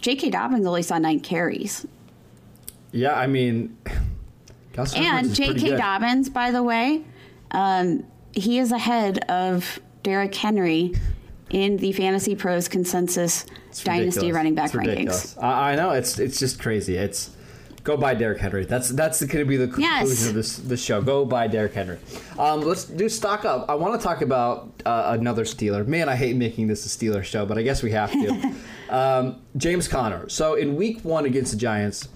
J.K. 0.00 0.30
Dobbins 0.30 0.66
only 0.66 0.82
saw 0.82 0.98
nine 0.98 1.20
carries. 1.20 1.86
Yeah, 2.92 3.14
I 3.14 3.26
mean, 3.26 3.76
Gus 4.72 4.94
and 4.94 5.34
J.K. 5.34 5.76
Dobbins, 5.76 6.30
by 6.30 6.50
the 6.50 6.62
way, 6.62 7.04
um, 7.50 8.04
he 8.32 8.58
is 8.58 8.72
ahead 8.72 9.18
of 9.30 9.80
Derrick 10.02 10.34
Henry 10.34 10.94
in 11.50 11.76
the 11.76 11.92
Fantasy 11.92 12.34
Pros 12.34 12.68
consensus 12.68 13.46
dynasty 13.82 14.32
running 14.32 14.54
back 14.54 14.70
rankings. 14.72 15.40
I, 15.42 15.72
I 15.72 15.76
know 15.76 15.90
it's 15.90 16.18
it's 16.18 16.38
just 16.38 16.60
crazy. 16.60 16.96
It's 16.96 17.33
Go 17.84 17.98
buy 17.98 18.14
Derrick 18.14 18.38
Henry. 18.38 18.64
That's 18.64 18.88
that's 18.88 19.22
going 19.22 19.44
to 19.44 19.48
be 19.48 19.58
the 19.58 19.66
conclusion 19.66 20.08
yes. 20.08 20.26
of 20.26 20.34
this 20.34 20.56
this 20.56 20.82
show. 20.82 21.02
Go 21.02 21.26
buy 21.26 21.46
Derrick 21.46 21.74
Henry. 21.74 21.98
Um, 22.38 22.62
let's 22.62 22.84
do 22.84 23.10
stock 23.10 23.44
up. 23.44 23.68
I 23.68 23.74
want 23.74 24.00
to 24.00 24.02
talk 24.02 24.22
about 24.22 24.70
uh, 24.86 25.16
another 25.18 25.44
Steeler. 25.44 25.86
Man, 25.86 26.08
I 26.08 26.16
hate 26.16 26.34
making 26.34 26.66
this 26.66 26.86
a 26.86 26.88
Steeler 26.88 27.22
show, 27.22 27.44
but 27.44 27.58
I 27.58 27.62
guess 27.62 27.82
we 27.82 27.90
have 27.90 28.10
to. 28.10 28.54
um, 28.88 29.42
James 29.58 29.86
Conner. 29.86 30.30
So 30.30 30.54
in 30.54 30.76
Week 30.76 31.02
One 31.02 31.26
against 31.26 31.52
the 31.52 31.58
Giants, 31.58 32.08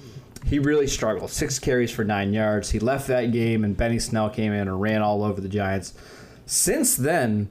he 0.47 0.59
really 0.59 0.87
struggled. 0.87 1.31
Six 1.31 1.59
carries 1.59 1.91
for 1.91 2.03
nine 2.03 2.33
yards. 2.33 2.71
He 2.71 2.79
left 2.79 3.07
that 3.09 3.31
game, 3.31 3.63
and 3.63 3.77
Benny 3.77 3.99
Snell 3.99 4.31
came 4.31 4.55
in 4.55 4.69
and 4.69 4.81
ran 4.81 5.03
all 5.03 5.23
over 5.23 5.39
the 5.43 5.51
Giants. 5.51 5.93
Since 6.47 6.97
then, 6.97 7.51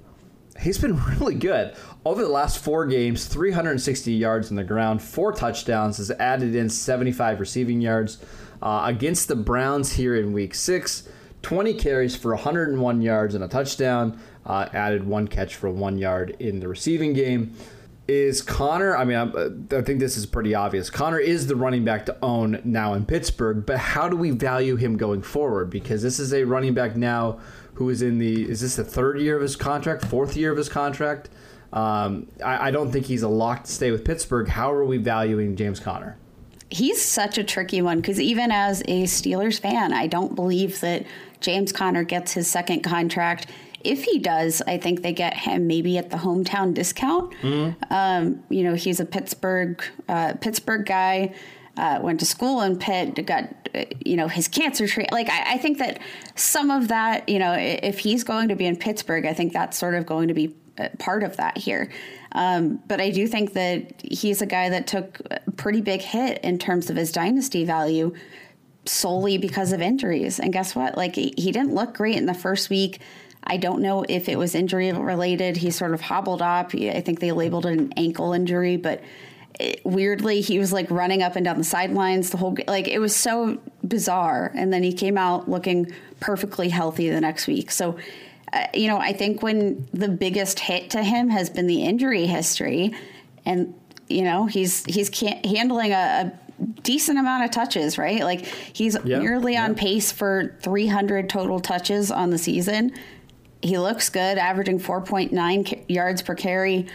he's 0.60 0.78
been 0.78 0.98
really 1.20 1.36
good. 1.36 1.76
Over 2.06 2.22
the 2.22 2.30
last 2.30 2.64
four 2.64 2.86
games, 2.86 3.26
360 3.26 4.12
yards 4.14 4.50
on 4.50 4.56
the 4.56 4.64
ground, 4.64 5.02
four 5.02 5.32
touchdowns, 5.32 5.98
has 5.98 6.12
added 6.12 6.56
in 6.56 6.70
75 6.70 7.40
receiving 7.40 7.82
yards. 7.82 8.20
Uh, 8.62 8.84
against 8.86 9.28
the 9.28 9.36
Browns 9.36 9.94
here 9.94 10.16
in 10.16 10.34
week 10.34 10.56
six, 10.56 11.08
20 11.44 11.76
carries 11.76 12.16
for 12.16 12.34
101 12.34 13.02
yards 13.02 13.36
and 13.36 13.44
a 13.44 13.48
touchdown, 13.48 14.20
uh, 14.46 14.68
added 14.74 15.06
one 15.06 15.28
catch 15.28 15.56
for 15.56 15.70
one 15.70 15.98
yard 15.98 16.36
in 16.40 16.60
the 16.60 16.68
receiving 16.68 17.14
game. 17.14 17.56
Is 18.08 18.42
Conner, 18.42 18.96
I 18.96 19.04
mean, 19.04 19.18
I, 19.18 19.78
I 19.78 19.82
think 19.82 20.00
this 20.00 20.16
is 20.16 20.26
pretty 20.26 20.56
obvious. 20.56 20.90
Conner 20.90 21.20
is 21.20 21.48
the 21.48 21.58
running 21.58 21.84
back 21.84 22.06
to 22.06 22.18
own 22.22 22.62
now 22.64 22.94
in 22.94 23.06
Pittsburgh, 23.06 23.66
but 23.66 23.78
how 23.78 24.08
do 24.08 24.16
we 24.16 24.32
value 24.32 24.78
him 24.78 24.96
going 24.96 25.22
forward? 25.22 25.70
Because 25.70 26.02
this 26.02 26.18
is 26.18 26.34
a 26.34 26.46
running 26.46 26.74
back 26.74 26.96
now 26.96 27.40
who 27.78 27.90
is 27.90 28.02
in 28.02 28.18
the, 28.18 28.50
is 28.50 28.62
this 28.62 28.76
the 28.76 28.84
third 28.84 29.20
year 29.20 29.36
of 29.36 29.42
his 29.44 29.56
contract, 29.56 30.04
fourth 30.04 30.36
year 30.36 30.52
of 30.52 30.58
his 30.58 30.68
contract? 30.68 31.30
Um, 31.72 32.28
I, 32.44 32.70
I, 32.70 32.72
don't 32.72 32.92
think 32.92 33.06
he's 33.06 33.22
a 33.22 33.28
lock 33.28 33.66
to 33.66 33.72
stay 33.72 33.92
with 33.92 34.04
Pittsburgh. 34.04 34.48
How 34.48 34.72
are 34.72 34.84
we 34.84 34.98
valuing 34.98 35.56
James 35.56 35.80
Conner? 35.80 36.18
He's 36.72 37.04
such 37.04 37.38
a 37.38 37.44
tricky 37.44 37.84
one 37.84 37.98
because 37.98 38.20
even 38.20 38.52
as 38.52 38.82
a 38.88 39.04
Steelers 39.04 39.60
fan, 39.60 39.94
I 39.94 40.08
don't 40.08 40.34
believe 40.34 40.80
that 40.82 41.06
James 41.40 41.72
Conner 41.72 42.04
gets 42.04 42.32
his 42.32 42.48
second 42.48 42.82
contract. 42.82 43.48
If 43.84 44.06
he 44.06 44.18
does, 44.18 44.64
I 44.66 44.80
think 44.80 45.04
they 45.04 45.14
get 45.14 45.36
him 45.36 45.68
maybe 45.68 46.00
at 46.00 46.10
the 46.10 46.18
hometown 46.18 46.74
discount. 46.74 47.32
Mm-hmm. 47.42 47.94
Um, 47.94 48.44
you 48.50 48.64
know, 48.64 48.74
he's 48.74 49.00
a 49.00 49.06
Pittsburgh 49.06 49.84
uh, 50.10 50.34
Pittsburgh 50.42 50.86
guy. 50.86 51.36
Uh, 51.78 52.00
went 52.02 52.20
to 52.20 52.26
school 52.26 52.62
in 52.62 52.78
Pitt, 52.80 53.24
got 53.28 53.70
you 54.04 54.18
know 54.18 54.28
his 54.28 54.48
cancer 54.48 54.88
treatment. 54.88 55.12
Like 55.12 55.30
I, 55.30 55.54
I, 55.54 55.58
think 55.60 55.78
that 55.78 56.00
some 56.36 56.72
of 56.72 56.88
that, 56.88 57.30
you 57.30 57.38
know, 57.38 57.54
if 57.54 58.00
he's 58.00 58.24
going 58.24 58.48
to 58.48 58.56
be 58.56 58.66
in 58.66 58.78
Pittsburgh, 58.78 59.28
I 59.28 59.34
think 59.34 59.54
that's 59.54 59.78
sort 59.78 59.94
of 59.94 60.08
going 60.08 60.30
to 60.30 60.34
be 60.34 60.56
part 61.00 61.24
of 61.24 61.38
that 61.38 61.58
here. 61.58 61.92
Um, 62.34 62.80
but 62.88 63.02
I 63.02 63.10
do 63.10 63.28
think 63.28 63.54
that 63.54 64.02
he's 64.02 64.42
a 64.42 64.46
guy 64.46 64.70
that 64.70 64.88
took 64.88 65.20
a 65.32 65.52
pretty 65.52 65.82
big 65.82 66.02
hit 66.02 66.44
in 66.44 66.60
terms 66.60 66.90
of 66.90 66.96
his 66.96 67.12
dynasty 67.12 67.66
value 67.66 68.14
solely 68.86 69.38
because 69.38 69.72
of 69.72 69.82
injuries. 69.82 70.40
And 70.40 70.54
guess 70.54 70.76
what? 70.76 70.98
Like 70.98 71.16
he 71.16 71.52
didn't 71.52 71.74
look 71.74 71.94
great 71.94 72.16
in 72.16 72.26
the 72.26 72.34
first 72.34 72.70
week. 72.70 73.02
I 73.44 73.58
don't 73.58 73.82
know 73.82 74.06
if 74.08 74.28
it 74.28 74.38
was 74.38 74.56
injury 74.56 74.92
related. 74.92 75.58
He 75.58 75.72
sort 75.72 75.94
of 75.94 76.02
hobbled 76.02 76.42
up. 76.42 76.72
I 76.76 77.02
think 77.02 77.20
they 77.20 77.32
labeled 77.32 77.66
it 77.66 77.74
an 77.74 77.94
ankle 77.96 78.34
injury, 78.34 78.78
but 78.78 79.02
it, 79.60 79.82
weirdly 79.86 80.42
he 80.42 80.60
was 80.60 80.72
like 80.72 80.90
running 80.92 81.24
up 81.24 81.36
and 81.36 81.46
down 81.46 81.58
the 81.58 81.64
sidelines 81.64 82.30
the 82.30 82.38
whole 82.38 82.56
like 82.68 82.88
it 82.88 83.00
was 83.00 83.16
so 83.16 83.58
bizarre 83.88 84.52
and 84.56 84.72
then 84.72 84.84
he 84.84 84.94
came 84.94 85.18
out 85.18 85.50
looking 85.50 85.92
perfectly 86.20 86.70
healthy 86.70 87.10
the 87.10 87.22
next 87.22 87.48
week 87.48 87.72
so 87.72 87.98
uh, 88.54 88.66
you 88.74 88.88
know, 88.88 88.98
I 88.98 89.14
think 89.14 89.44
when 89.44 89.88
the 89.94 90.08
biggest 90.08 90.60
hit 90.60 90.92
to 90.92 91.04
him 91.04 91.30
has 91.30 91.50
been 91.50 91.68
the 91.68 91.84
injury 91.84 92.26
history, 92.26 92.96
and 93.46 93.74
you 94.08 94.24
know 94.24 94.46
he's 94.46 94.86
he's 94.86 95.10
handling 95.20 95.92
a, 95.92 95.96
a 95.96 96.62
decent 96.82 97.20
amount 97.20 97.44
of 97.44 97.52
touches, 97.52 97.98
right? 97.98 98.24
Like 98.24 98.46
he's 98.46 98.94
yep, 98.94 99.22
nearly 99.22 99.54
yep. 99.54 99.70
on 99.70 99.76
pace 99.76 100.12
for 100.12 100.58
300 100.62 101.30
total 101.30 101.60
touches 101.60 102.10
on 102.10 102.30
the 102.30 102.38
season. 102.38 102.94
He 103.62 103.78
looks 103.78 104.10
good, 104.10 104.38
averaging 104.38 104.80
4.9 104.80 105.86
yards 105.90 106.22
per 106.22 106.36
carry, 106.36 106.88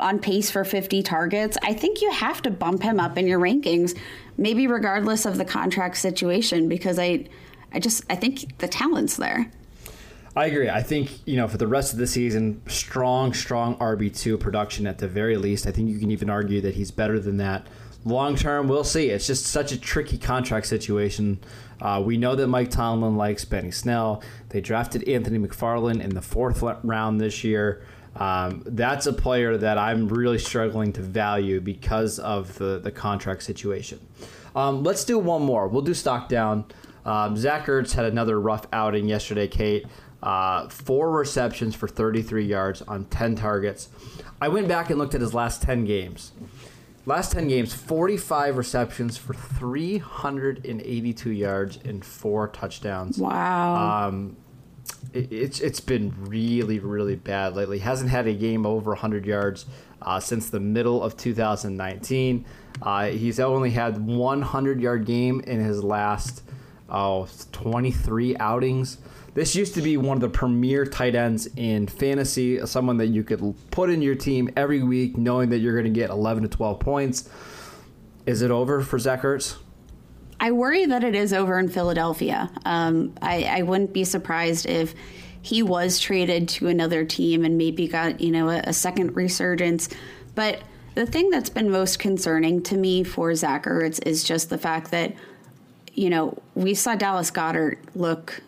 on 0.00 0.18
pace 0.18 0.50
for 0.50 0.64
50 0.64 1.02
targets. 1.02 1.56
I 1.62 1.72
think 1.72 2.02
you 2.02 2.10
have 2.10 2.42
to 2.42 2.50
bump 2.50 2.82
him 2.82 3.00
up 3.00 3.16
in 3.16 3.26
your 3.26 3.38
rankings, 3.38 3.96
maybe 4.36 4.66
regardless 4.66 5.24
of 5.24 5.38
the 5.38 5.44
contract 5.44 5.96
situation, 5.96 6.68
because 6.68 6.98
I, 6.98 7.26
I 7.72 7.78
just 7.78 8.04
I 8.10 8.16
think 8.16 8.58
the 8.58 8.68
talent's 8.68 9.16
there. 9.16 9.50
I 10.36 10.46
agree. 10.46 10.68
I 10.68 10.82
think, 10.82 11.26
you 11.26 11.36
know, 11.36 11.46
for 11.46 11.58
the 11.58 11.66
rest 11.68 11.92
of 11.92 11.98
the 12.00 12.08
season, 12.08 12.60
strong, 12.66 13.32
strong 13.32 13.76
RB2 13.76 14.40
production 14.40 14.86
at 14.86 14.98
the 14.98 15.06
very 15.06 15.36
least. 15.36 15.66
I 15.66 15.70
think 15.70 15.88
you 15.88 15.98
can 15.98 16.10
even 16.10 16.28
argue 16.28 16.60
that 16.62 16.74
he's 16.74 16.90
better 16.90 17.20
than 17.20 17.36
that. 17.36 17.68
Long 18.04 18.34
term, 18.34 18.68
we'll 18.68 18.84
see. 18.84 19.10
It's 19.10 19.26
just 19.26 19.46
such 19.46 19.70
a 19.70 19.78
tricky 19.78 20.18
contract 20.18 20.66
situation. 20.66 21.38
Uh, 21.80 22.02
we 22.04 22.16
know 22.16 22.34
that 22.34 22.48
Mike 22.48 22.70
Tomlin 22.70 23.16
likes 23.16 23.44
Benny 23.44 23.70
Snell. 23.70 24.22
They 24.48 24.60
drafted 24.60 25.08
Anthony 25.08 25.38
McFarland 25.38 26.02
in 26.02 26.14
the 26.14 26.20
fourth 26.20 26.62
round 26.82 27.20
this 27.20 27.44
year. 27.44 27.84
Um, 28.16 28.62
that's 28.66 29.06
a 29.06 29.12
player 29.12 29.56
that 29.56 29.76
I'm 29.76 30.08
really 30.08 30.38
struggling 30.38 30.92
to 30.94 31.02
value 31.02 31.60
because 31.60 32.18
of 32.18 32.56
the, 32.58 32.78
the 32.78 32.90
contract 32.90 33.42
situation. 33.42 34.00
Um, 34.54 34.84
let's 34.84 35.04
do 35.04 35.18
one 35.18 35.42
more. 35.42 35.66
We'll 35.66 35.82
do 35.82 35.94
stock 35.94 36.28
down. 36.28 36.66
Um, 37.04 37.36
Zach 37.36 37.66
Ertz 37.66 37.92
had 37.92 38.06
another 38.06 38.40
rough 38.40 38.66
outing 38.72 39.08
yesterday, 39.08 39.48
Kate. 39.48 39.86
Uh, 40.22 40.68
four 40.68 41.10
receptions 41.10 41.74
for 41.74 41.86
33 41.86 42.46
yards 42.46 42.82
on 42.82 43.04
10 43.06 43.36
targets. 43.36 43.88
I 44.40 44.48
went 44.48 44.68
back 44.68 44.90
and 44.90 44.98
looked 44.98 45.14
at 45.14 45.20
his 45.20 45.34
last 45.34 45.60
10 45.62 45.84
games. 45.84 46.32
Last 47.06 47.32
10 47.32 47.48
games, 47.48 47.74
45 47.74 48.56
receptions 48.56 49.18
for 49.18 49.34
382 49.34 51.30
yards 51.30 51.78
and 51.84 52.02
four 52.02 52.48
touchdowns. 52.48 53.18
Wow. 53.18 54.06
Um, 54.08 54.36
it, 55.12 55.32
it's 55.32 55.60
it's 55.60 55.80
been 55.80 56.14
really 56.18 56.78
really 56.78 57.16
bad 57.16 57.54
lately. 57.54 57.78
Hasn't 57.78 58.10
had 58.10 58.26
a 58.26 58.34
game 58.34 58.66
over 58.66 58.90
100 58.90 59.24
yards 59.24 59.66
uh, 60.02 60.20
since 60.20 60.50
the 60.50 60.60
middle 60.60 61.02
of 61.02 61.16
2019. 61.16 62.44
Uh, 62.82 63.06
he's 63.06 63.40
only 63.40 63.70
had 63.70 64.04
100 64.04 64.80
yard 64.80 65.06
game 65.06 65.40
in 65.40 65.60
his 65.60 65.82
last 65.82 66.42
oh 66.88 67.28
23 67.52 68.36
outings. 68.38 68.98
This 69.34 69.56
used 69.56 69.74
to 69.74 69.82
be 69.82 69.96
one 69.96 70.16
of 70.16 70.20
the 70.20 70.28
premier 70.28 70.86
tight 70.86 71.16
ends 71.16 71.48
in 71.56 71.88
fantasy, 71.88 72.64
someone 72.66 72.98
that 72.98 73.08
you 73.08 73.24
could 73.24 73.54
put 73.72 73.90
in 73.90 74.00
your 74.00 74.14
team 74.14 74.48
every 74.56 74.82
week, 74.84 75.16
knowing 75.16 75.48
that 75.50 75.58
you're 75.58 75.72
going 75.72 75.92
to 75.92 76.00
get 76.00 76.10
11 76.10 76.44
to 76.44 76.48
12 76.48 76.78
points. 76.78 77.28
Is 78.26 78.42
it 78.42 78.52
over 78.52 78.80
for 78.80 78.96
Zach 78.96 79.22
Ertz? 79.22 79.56
I 80.44 80.50
worry 80.50 80.84
that 80.84 81.02
it 81.02 81.14
is 81.14 81.32
over 81.32 81.58
in 81.58 81.70
Philadelphia. 81.70 82.50
Um, 82.66 83.14
I, 83.22 83.44
I, 83.44 83.62
wouldn't 83.62 83.94
be 83.94 84.04
surprised 84.04 84.66
if 84.66 84.94
he 85.40 85.62
was 85.62 85.98
traded 85.98 86.50
to 86.50 86.68
another 86.68 87.02
team 87.02 87.46
and 87.46 87.56
maybe 87.56 87.88
got 87.88 88.20
you 88.20 88.30
know 88.30 88.50
a, 88.50 88.58
a, 88.64 88.74
second 88.74 89.16
resurgence. 89.16 89.88
But 90.34 90.60
the 90.96 91.06
thing 91.06 91.30
that's 91.30 91.48
been 91.48 91.70
most 91.70 91.98
concerning 91.98 92.62
to 92.64 92.76
me 92.76 93.04
for 93.04 93.34
Zach 93.34 93.64
Ertz 93.64 94.06
is 94.06 94.22
just 94.22 94.50
the 94.50 94.58
fact 94.58 94.90
that 94.90 95.14
you 95.94 96.10
know 96.10 96.36
we 96.54 96.74
saw 96.74 96.94
Dallas 96.94 97.30
Goedert 97.30 97.78
look 97.94 98.42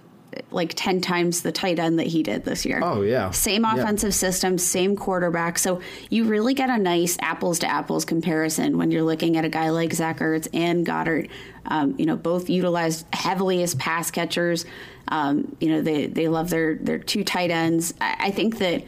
like 0.50 0.72
10 0.74 1.00
times 1.00 1.42
the 1.42 1.52
tight 1.52 1.78
end 1.78 1.98
that 1.98 2.06
he 2.06 2.22
did 2.22 2.44
this 2.44 2.64
year. 2.64 2.80
Oh, 2.82 3.02
yeah. 3.02 3.30
Same 3.30 3.64
offensive 3.64 4.08
yeah. 4.08 4.30
system, 4.30 4.58
same 4.58 4.96
quarterback. 4.96 5.58
So 5.58 5.80
you 6.10 6.24
really 6.24 6.54
get 6.54 6.70
a 6.70 6.78
nice 6.78 7.16
apples 7.20 7.58
to 7.60 7.70
apples 7.70 8.04
comparison 8.04 8.78
when 8.78 8.90
you're 8.90 9.02
looking 9.02 9.36
at 9.36 9.44
a 9.44 9.48
guy 9.48 9.70
like 9.70 9.92
Zach 9.92 10.18
Ertz 10.18 10.48
and 10.52 10.84
Goedert. 10.86 11.28
Um, 11.66 11.94
you 11.98 12.06
know, 12.06 12.16
both 12.16 12.48
utilized 12.48 13.06
heavily 13.12 13.62
as 13.62 13.74
pass 13.74 14.10
catchers. 14.10 14.64
Um, 15.08 15.56
you 15.60 15.68
know, 15.68 15.80
they, 15.82 16.06
they 16.06 16.28
love 16.28 16.50
their, 16.50 16.76
their 16.76 16.98
two 16.98 17.24
tight 17.24 17.50
ends. 17.50 17.92
I, 18.00 18.16
I 18.20 18.30
think 18.30 18.58
that 18.58 18.84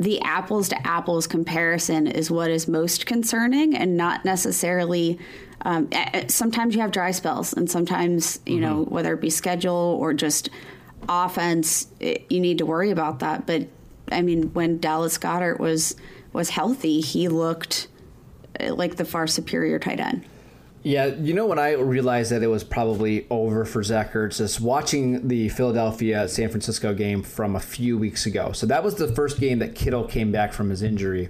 the 0.00 0.20
apples 0.22 0.70
to 0.70 0.86
apples 0.86 1.26
comparison 1.26 2.06
is 2.06 2.30
what 2.30 2.50
is 2.50 2.66
most 2.66 3.04
concerning 3.04 3.76
and 3.76 3.98
not 3.98 4.24
necessarily 4.24 5.18
um, 5.62 5.90
sometimes 6.28 6.74
you 6.74 6.80
have 6.80 6.90
dry 6.90 7.10
spells, 7.10 7.52
and 7.52 7.70
sometimes 7.70 8.40
you 8.46 8.54
mm-hmm. 8.54 8.62
know 8.62 8.82
whether 8.84 9.14
it 9.14 9.20
be 9.20 9.30
schedule 9.30 9.98
or 10.00 10.14
just 10.14 10.50
offense, 11.08 11.86
it, 11.98 12.26
you 12.30 12.40
need 12.40 12.58
to 12.58 12.66
worry 12.66 12.90
about 12.90 13.20
that. 13.20 13.46
But 13.46 13.68
I 14.10 14.22
mean, 14.22 14.52
when 14.52 14.78
Dallas 14.78 15.18
Goedert 15.18 15.58
was 15.58 15.96
was 16.32 16.50
healthy, 16.50 17.00
he 17.00 17.28
looked 17.28 17.88
uh, 18.58 18.74
like 18.74 18.96
the 18.96 19.04
far 19.04 19.26
superior 19.26 19.78
tight 19.78 20.00
end. 20.00 20.24
Yeah, 20.82 21.06
you 21.06 21.34
know 21.34 21.44
when 21.44 21.58
I 21.58 21.72
realized 21.72 22.32
that 22.32 22.42
it 22.42 22.46
was 22.46 22.64
probably 22.64 23.26
over 23.28 23.66
for 23.66 23.82
Zach 23.82 24.14
Ertz 24.14 24.40
is 24.40 24.58
watching 24.58 25.28
the 25.28 25.50
Philadelphia 25.50 26.26
San 26.26 26.48
Francisco 26.48 26.94
game 26.94 27.22
from 27.22 27.54
a 27.54 27.60
few 27.60 27.98
weeks 27.98 28.24
ago. 28.24 28.52
So 28.52 28.64
that 28.66 28.82
was 28.82 28.94
the 28.94 29.08
first 29.08 29.38
game 29.38 29.58
that 29.58 29.74
Kittle 29.74 30.04
came 30.04 30.32
back 30.32 30.54
from 30.54 30.70
his 30.70 30.82
injury. 30.82 31.28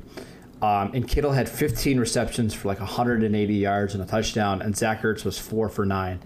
Um, 0.62 0.92
and 0.92 1.08
Kittle 1.08 1.32
had 1.32 1.48
15 1.48 1.98
receptions 1.98 2.52
for 2.52 2.68
like 2.68 2.80
180 2.80 3.54
yards 3.54 3.94
and 3.94 4.02
a 4.02 4.06
touchdown, 4.06 4.60
and 4.60 4.76
Zach 4.76 5.02
Ertz 5.02 5.24
was 5.24 5.38
four 5.38 5.68
for 5.68 5.86
nine. 5.86 6.20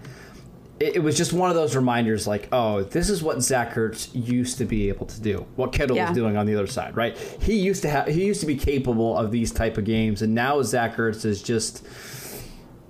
It, 0.77 0.97
it, 0.97 0.99
was 0.99 1.15
just 1.15 1.31
one 1.31 1.49
of 1.49 1.55
those 1.55 1.73
reminders, 1.73 2.27
like, 2.27 2.49
oh, 2.51 2.83
this 2.83 3.09
is 3.09 3.23
what 3.23 3.41
Zach 3.41 3.75
Ertz 3.75 4.09
used 4.13 4.57
to 4.57 4.65
be 4.65 4.89
able 4.89 5.05
to 5.05 5.21
do. 5.21 5.45
What 5.55 5.71
Kittle 5.71 5.95
yeah. 5.95 6.09
was 6.09 6.17
doing 6.17 6.35
on 6.35 6.45
the 6.45 6.55
other 6.55 6.67
side, 6.67 6.97
right? 6.97 7.17
He 7.39 7.55
used 7.57 7.81
to 7.83 7.89
have, 7.89 8.07
he 8.07 8.25
used 8.25 8.41
to 8.41 8.45
be 8.45 8.57
capable 8.57 9.17
of 9.17 9.31
these 9.31 9.53
type 9.53 9.77
of 9.77 9.85
games, 9.85 10.21
and 10.21 10.35
now 10.35 10.61
Zach 10.63 10.97
Ertz 10.97 11.23
is 11.25 11.41
just. 11.41 11.85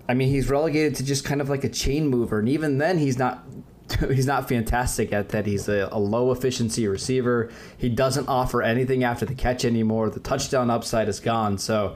I 0.08 0.14
mean, 0.14 0.30
he's 0.30 0.50
relegated 0.50 0.96
to 0.98 1.04
just 1.04 1.26
kind 1.26 1.42
of 1.42 1.50
like 1.50 1.64
a 1.64 1.70
chain 1.70 2.08
mover, 2.08 2.40
and 2.40 2.50
even 2.50 2.80
then, 2.80 2.98
he's 2.98 3.20
not 3.20 3.44
he's 4.12 4.26
not 4.26 4.50
fantastic 4.50 5.14
at 5.14 5.30
that. 5.30 5.46
He's 5.46 5.68
a, 5.68 5.90
a, 5.92 6.00
low 6.00 6.32
efficiency 6.32 6.88
receiver. 6.88 7.52
He 7.78 7.90
doesn't 7.90 8.28
offer 8.28 8.62
anything 8.62 9.04
after 9.04 9.26
the 9.26 9.36
catch 9.36 9.64
anymore. 9.64 10.10
The 10.10 10.20
touchdown 10.20 10.70
upside 10.70 11.08
is 11.08 11.20
gone. 11.20 11.58
So, 11.58 11.96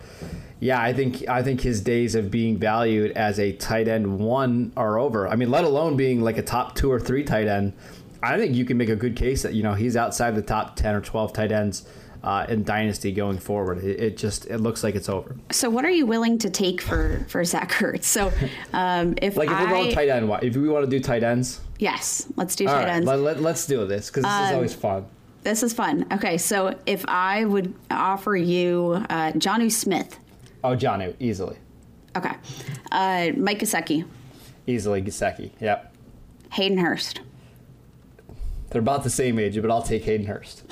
yeah, 0.59 0.81
I 0.81 0.93
think 0.93 1.27
I 1.27 1.41
think 1.41 1.61
his 1.61 1.81
days 1.81 2.15
of 2.15 2.29
being 2.29 2.57
valued 2.57 3.11
as 3.13 3.39
a 3.39 3.53
tight 3.53 3.87
end 3.87 4.19
one 4.19 4.71
are 4.77 4.99
over. 4.99 5.27
I 5.27 5.35
mean, 5.35 5.49
let 5.49 5.63
alone 5.63 5.97
being 5.97 6.21
like 6.21 6.37
a 6.37 6.43
top 6.43 6.75
two 6.75 6.91
or 6.91 6.99
three 6.99 7.23
tight 7.23 7.47
end. 7.47 7.73
I 8.21 8.37
think 8.37 8.55
you 8.55 8.65
can 8.65 8.77
make 8.77 8.89
a 8.89 8.97
good 8.97 9.15
case 9.15 9.43
that 9.43 9.53
you 9.53 9.63
know 9.63 9.73
he's 9.73 9.95
outside 9.95 10.35
the 10.35 10.41
top 10.41 10.75
ten 10.75 10.93
or 10.93 11.01
twelve 11.01 11.33
tight 11.33 11.51
ends 11.51 11.87
uh, 12.23 12.45
in 12.49 12.63
dynasty 12.63 13.11
going 13.11 13.37
forward. 13.37 13.83
It, 13.83 13.99
it, 13.99 14.17
just 14.17 14.45
it 14.47 14.59
looks 14.59 14.83
like 14.83 14.95
it's 14.95 15.09
over. 15.09 15.35
So, 15.51 15.69
what 15.69 15.85
are 15.85 15.89
you 15.89 16.05
willing 16.05 16.37
to 16.39 16.49
take 16.49 16.81
for 16.81 17.25
for 17.27 17.43
Zach 17.45 17.71
Ertz? 17.73 18.03
So, 18.03 18.31
um, 18.73 19.15
if 19.21 19.37
like 19.37 19.49
if 19.49 19.55
I, 19.55 19.63
we're 19.63 19.69
going 19.69 19.91
tight 19.91 20.09
end, 20.09 20.29
if 20.41 20.55
we 20.55 20.69
want 20.69 20.85
to 20.85 20.89
do 20.89 20.99
tight 20.99 21.23
ends, 21.23 21.61
yes, 21.77 22.27
let's 22.35 22.55
do 22.55 22.67
All 22.67 22.73
tight 22.73 22.79
right, 22.79 22.89
ends. 22.89 23.07
Let, 23.07 23.19
let, 23.19 23.41
let's 23.41 23.65
do 23.65 23.85
this 23.85 24.09
because 24.09 24.23
this 24.23 24.31
um, 24.31 24.45
is 24.45 24.53
always 24.53 24.73
fun. 24.73 25.05
This 25.43 25.63
is 25.63 25.73
fun. 25.73 26.05
Okay, 26.11 26.37
so 26.37 26.77
if 26.85 27.05
I 27.07 27.45
would 27.45 27.73
offer 27.89 28.35
you 28.35 29.03
uh, 29.09 29.31
Jonnu 29.33 29.71
Smith. 29.71 30.19
Oh, 30.63 30.75
Jonnu, 30.75 31.15
easily. 31.19 31.57
Okay. 32.17 32.33
Uh, 32.91 33.31
Mike 33.37 33.59
Gesicki. 33.59 34.05
Easily 34.67 35.01
Gesicki, 35.01 35.51
yep. 35.61 35.95
Hayden 36.51 36.77
Hurst. 36.77 37.21
They're 38.69 38.81
about 38.81 39.03
the 39.03 39.09
same 39.09 39.39
age, 39.39 39.59
but 39.61 39.71
I'll 39.71 39.81
take 39.81 40.03
Hayden 40.03 40.27
Hurst. 40.27 40.63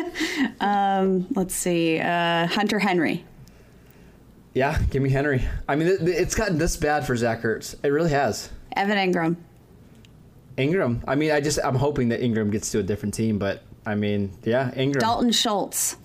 um, 0.60 1.26
let's 1.34 1.54
see. 1.54 2.00
Uh, 2.00 2.46
Hunter 2.46 2.78
Henry. 2.78 3.24
Yeah, 4.54 4.78
give 4.90 5.02
me 5.02 5.10
Henry. 5.10 5.42
I 5.68 5.76
mean, 5.76 5.96
it's 6.00 6.34
gotten 6.34 6.58
this 6.58 6.76
bad 6.76 7.06
for 7.06 7.14
Zach 7.14 7.42
Ertz. 7.42 7.74
It 7.84 7.88
really 7.88 8.10
has. 8.10 8.50
Evan 8.74 8.96
Engram. 8.96 9.36
Engram. 10.56 11.04
I 11.06 11.14
mean, 11.14 11.30
I 11.30 11.40
just 11.40 11.58
I'm 11.62 11.74
hoping 11.74 12.08
that 12.08 12.20
Engram 12.20 12.50
gets 12.50 12.70
to 12.72 12.78
a 12.78 12.82
different 12.82 13.14
team, 13.14 13.38
but 13.38 13.62
I 13.84 13.94
mean, 13.94 14.32
yeah, 14.44 14.70
Engram. 14.74 15.00
Dalton 15.00 15.30
Schultz. 15.30 15.96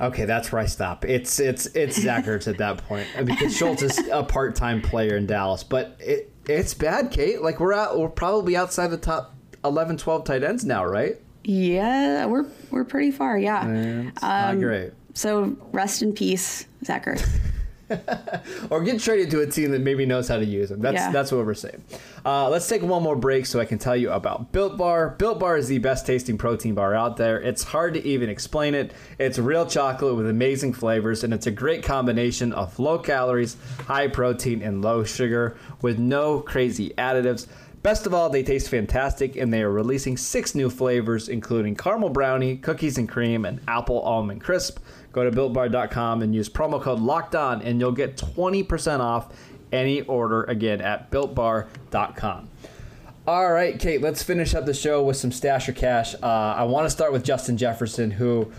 Okay, 0.00 0.24
that's 0.24 0.50
where 0.50 0.60
I 0.60 0.66
stop. 0.66 1.04
It's 1.04 1.38
it's 1.38 1.66
it's 1.66 2.00
Zach 2.00 2.24
Ertz 2.24 2.48
at 2.48 2.58
that 2.58 2.78
point 2.88 3.06
because 3.24 3.56
Schultz 3.56 3.82
is 3.82 3.96
a 4.10 4.24
part 4.24 4.56
time 4.56 4.82
player 4.82 5.16
in 5.16 5.26
Dallas, 5.26 5.62
but 5.62 5.96
it 6.00 6.32
it's 6.48 6.74
bad, 6.74 7.12
Kate. 7.12 7.40
Like 7.40 7.60
we're 7.60 7.72
out, 7.72 7.96
we're 7.96 8.08
probably 8.08 8.56
outside 8.56 8.88
the 8.88 8.98
top 8.98 9.36
11, 9.64 9.96
12 9.96 10.24
tight 10.24 10.42
ends 10.42 10.64
now, 10.64 10.84
right? 10.84 11.16
Yeah, 11.44 12.26
we're 12.26 12.46
we're 12.70 12.84
pretty 12.84 13.10
far. 13.10 13.36
Yeah, 13.38 13.62
um, 13.62 14.12
not 14.22 14.58
great. 14.60 14.92
So 15.14 15.56
rest 15.72 16.02
in 16.02 16.12
peace, 16.12 16.66
Zach 16.84 17.06
Ertz. 17.06 17.28
or 18.70 18.82
get 18.82 19.00
traded 19.00 19.30
to 19.30 19.40
a 19.40 19.46
team 19.46 19.70
that 19.72 19.80
maybe 19.80 20.06
knows 20.06 20.28
how 20.28 20.38
to 20.38 20.44
use 20.44 20.68
them. 20.68 20.80
That's 20.80 20.94
yeah. 20.94 21.10
that's 21.10 21.32
what 21.32 21.44
we're 21.44 21.54
saying. 21.54 21.82
Uh, 22.24 22.48
let's 22.48 22.68
take 22.68 22.82
one 22.82 23.02
more 23.02 23.16
break 23.16 23.46
so 23.46 23.60
I 23.60 23.64
can 23.64 23.78
tell 23.78 23.96
you 23.96 24.10
about 24.10 24.52
Built 24.52 24.76
Bar. 24.76 25.10
Built 25.10 25.38
Bar 25.38 25.56
is 25.56 25.68
the 25.68 25.78
best 25.78 26.06
tasting 26.06 26.38
protein 26.38 26.74
bar 26.74 26.94
out 26.94 27.16
there. 27.16 27.40
It's 27.40 27.64
hard 27.64 27.94
to 27.94 28.06
even 28.06 28.28
explain 28.28 28.74
it. 28.74 28.92
It's 29.18 29.38
real 29.38 29.66
chocolate 29.66 30.16
with 30.16 30.28
amazing 30.28 30.74
flavors, 30.74 31.24
and 31.24 31.34
it's 31.34 31.46
a 31.46 31.50
great 31.50 31.82
combination 31.82 32.52
of 32.52 32.78
low 32.78 32.98
calories, 32.98 33.56
high 33.86 34.08
protein, 34.08 34.62
and 34.62 34.82
low 34.82 35.04
sugar 35.04 35.56
with 35.80 35.98
no 35.98 36.40
crazy 36.40 36.90
additives. 36.96 37.46
Best 37.82 38.06
of 38.06 38.14
all, 38.14 38.30
they 38.30 38.44
taste 38.44 38.68
fantastic, 38.68 39.34
and 39.34 39.52
they 39.52 39.60
are 39.60 39.70
releasing 39.70 40.16
six 40.16 40.54
new 40.54 40.70
flavors, 40.70 41.28
including 41.28 41.74
caramel 41.74 42.10
brownie, 42.10 42.56
cookies 42.56 42.96
and 42.96 43.08
cream, 43.08 43.44
and 43.44 43.60
apple 43.66 44.00
almond 44.02 44.40
crisp. 44.40 44.78
Go 45.10 45.28
to 45.28 45.32
builtbar.com 45.32 46.22
and 46.22 46.32
use 46.32 46.48
promo 46.48 46.80
code 46.80 47.00
locked 47.00 47.34
on, 47.34 47.60
and 47.62 47.80
you'll 47.80 47.90
get 47.90 48.16
20% 48.16 49.00
off 49.00 49.34
any 49.72 50.02
order 50.02 50.44
again 50.44 50.80
at 50.80 51.10
builtbar.com. 51.10 52.48
All 53.26 53.52
right, 53.52 53.78
Kate, 53.78 54.00
let's 54.00 54.22
finish 54.22 54.54
up 54.54 54.64
the 54.64 54.74
show 54.74 55.02
with 55.02 55.16
some 55.16 55.32
stash 55.32 55.68
or 55.68 55.72
cash. 55.72 56.14
Uh, 56.22 56.26
I 56.26 56.64
want 56.64 56.86
to 56.86 56.90
start 56.90 57.12
with 57.12 57.24
Justin 57.24 57.56
Jefferson, 57.56 58.12
who, 58.12 58.52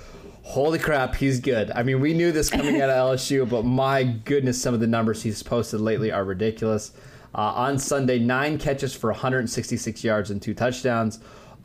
holy 0.43 0.79
crap, 0.79 1.15
he's 1.15 1.39
good. 1.39 1.71
I 1.71 1.83
mean, 1.83 2.01
we 2.01 2.13
knew 2.13 2.33
this 2.33 2.49
coming 2.49 2.81
out 2.81 2.89
of 2.89 3.17
LSU, 3.17 3.49
but 3.49 3.63
my 3.63 4.03
goodness, 4.03 4.61
some 4.61 4.73
of 4.73 4.81
the 4.81 4.87
numbers 4.87 5.23
he's 5.23 5.43
posted 5.43 5.79
lately 5.79 6.11
are 6.11 6.25
ridiculous. 6.25 6.91
Uh, 7.35 7.41
on 7.41 7.79
Sunday, 7.79 8.19
nine 8.19 8.57
catches 8.57 8.93
for 8.93 9.09
166 9.11 10.03
yards 10.03 10.29
and 10.29 10.41
two 10.41 10.53
touchdowns. 10.53 11.19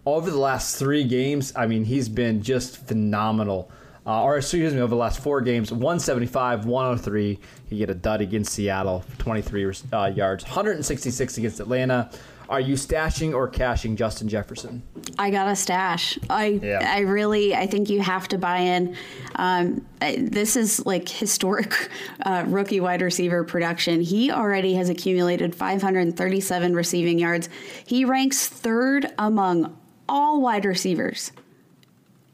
Over 0.07 0.31
the 0.31 0.39
last 0.39 0.79
three 0.79 1.05
games, 1.05 1.53
I 1.55 1.67
mean, 1.67 1.85
he's 1.85 2.09
been 2.09 2.43
just 2.43 2.87
phenomenal. 2.87 3.71
Uh, 4.07 4.23
or 4.23 4.39
excuse 4.39 4.73
me, 4.73 4.81
over 4.81 4.89
the 4.89 4.97
last 4.97 5.23
four 5.23 5.43
games, 5.43 5.71
175, 5.71 6.65
103. 6.65 7.39
He 7.69 7.77
get 7.77 7.91
a 7.91 7.95
dud 7.95 8.23
against 8.23 8.55
Seattle, 8.55 9.05
23 9.19 9.71
uh, 9.93 10.07
yards, 10.07 10.45
166 10.45 11.37
against 11.37 11.61
Atlanta. 11.61 12.11
Are 12.49 12.61
you 12.61 12.77
stashing 12.77 13.35
or 13.35 13.47
cashing 13.47 13.95
Justin 13.95 14.27
Jefferson? 14.27 14.83
I 15.19 15.31
got 15.31 15.49
a 15.49 15.57
stash. 15.57 16.19
I 16.31 16.61
yeah. 16.63 16.81
I 16.95 17.01
really 17.01 17.55
I 17.55 17.67
think 17.67 17.91
you 17.91 18.01
have 18.01 18.27
to 18.29 18.39
buy 18.39 18.59
in. 18.59 18.97
Um, 19.37 19.87
this 20.01 20.57
is 20.57 20.85
like 20.87 21.09
historic 21.09 21.91
uh, 22.23 22.45
rookie 22.47 22.81
wide 22.81 23.03
receiver 23.03 23.45
production. 23.45 24.01
He 24.01 24.31
already 24.31 24.75
has 24.75 24.89
accumulated 24.89 25.55
537 25.55 26.75
receiving 26.75 27.19
yards. 27.19 27.51
He 27.87 28.07
ranks 28.07 28.49
third 28.49 29.13
among 29.19 29.77
all 30.09 30.41
wide 30.41 30.65
receivers 30.65 31.33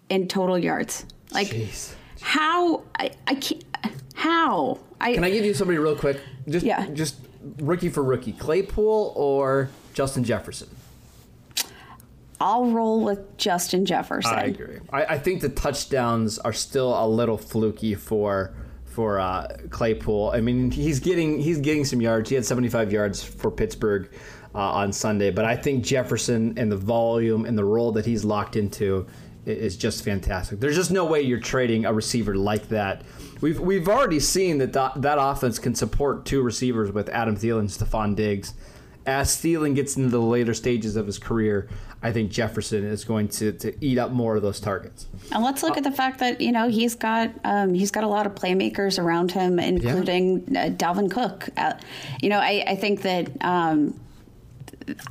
in 0.09 0.29
total 0.29 0.59
yards. 0.59 1.07
Like 1.33 1.49
Jeez. 1.49 1.95
how 2.21 2.85
I, 2.99 3.11
I 3.27 3.35
can't 3.35 3.65
how 4.15 4.79
I 5.01 5.15
can 5.15 5.25
I 5.25 5.31
give 5.31 5.45
you 5.45 5.55
somebody 5.55 5.79
real 5.79 5.97
quick? 5.97 6.21
Just 6.49 6.65
yeah. 6.65 6.87
just 6.91 7.17
rookie 7.59 7.89
for 7.89 8.05
rookie, 8.05 8.33
Claypool 8.33 9.13
or 9.17 9.71
Justin 9.95 10.25
Jefferson? 10.25 10.69
I'll 12.41 12.67
roll 12.67 13.03
with 13.03 13.39
Justin 13.39 13.87
Jefferson. 13.87 14.35
I 14.35 14.43
agree. 14.43 14.81
I, 14.93 15.05
I 15.05 15.19
think 15.19 15.41
the 15.41 15.49
touchdowns 15.49 16.39
are 16.41 16.53
still 16.53 17.03
a 17.03 17.07
little 17.09 17.39
fluky 17.39 17.95
for 17.95 18.55
for 18.85 19.19
uh, 19.19 19.57
Claypool. 19.71 20.33
I 20.35 20.41
mean, 20.41 20.71
he's 20.71 21.01
getting 21.01 21.39
he's 21.39 21.59
getting 21.59 21.85
some 21.85 22.01
yards. 22.01 22.29
He 22.29 22.35
had 22.35 22.45
75 22.45 22.93
yards 22.93 23.23
for 23.23 23.51
Pittsburgh 23.51 24.11
uh, 24.55 24.59
on 24.59 24.93
Sunday, 24.93 25.31
but 25.31 25.45
I 25.45 25.57
think 25.57 25.85
Jefferson 25.85 26.55
and 26.59 26.71
the 26.71 26.77
volume 26.77 27.45
and 27.45 27.57
the 27.57 27.65
role 27.65 27.93
that 27.93 28.05
he's 28.05 28.25
locked 28.25 28.57
into 28.57 29.07
is 29.47 29.77
just 29.77 30.05
fantastic. 30.05 30.59
There's 30.59 30.77
just 30.77 30.91
no 30.91 31.05
way 31.05 31.21
you're 31.21 31.41
trading 31.41 31.85
a 31.85 31.93
receiver 31.93 32.35
like 32.35 32.69
that. 32.69 33.03
We've 33.41 33.61
we've 33.61 33.89
already 33.89 34.21
seen 34.21 34.59
that 34.59 34.73
th- 34.73 35.03
that 35.03 35.19
offense 35.21 35.59
can 35.59 35.75
support 35.75 36.25
two 36.25 36.43
receivers 36.43 36.91
with 36.91 37.09
Adam 37.11 37.37
Thielen, 37.37 37.65
Stefon 37.65 38.17
Diggs 38.17 38.55
as 39.07 39.37
Thielen 39.37 39.75
gets 39.75 39.97
into 39.97 40.09
the 40.09 40.21
later 40.21 40.55
stages 40.55 40.97
of 40.97 41.07
his 41.07 41.19
career, 41.19 41.69
I 42.03 42.13
think 42.13 42.31
Jefferson 42.31 42.85
is 42.85 43.05
going 43.05 43.29
to, 43.29 43.53
to 43.53 43.85
eat 43.85 43.99
up 43.99 44.11
more 44.11 44.37
of 44.37 44.43
those 44.43 44.61
targets. 44.61 45.07
And 45.33 45.43
let's 45.43 45.63
look 45.63 45.73
uh, 45.73 45.79
at 45.79 45.85
the 45.85 45.91
fact 45.91 46.21
that 46.21 46.41
you 46.41 46.53
know 46.53 46.69
he's 46.69 46.95
got 46.95 47.31
um, 47.45 47.75
he's 47.75 47.91
got 47.91 48.05
a 48.05 48.09
lot 48.09 48.27
of 48.27 48.35
playmakers 48.35 49.03
around 49.03 49.33
him, 49.33 49.59
including 49.59 50.45
yeah. 50.49 50.65
uh, 50.65 50.71
Dalvin 50.71 51.11
Cook. 51.11 51.49
Uh, 51.57 51.75
you 52.21 52.29
know, 52.29 52.39
I, 52.39 52.65
I 52.67 52.77
think 52.77 53.03
that 53.03 53.31
um, 53.45 53.99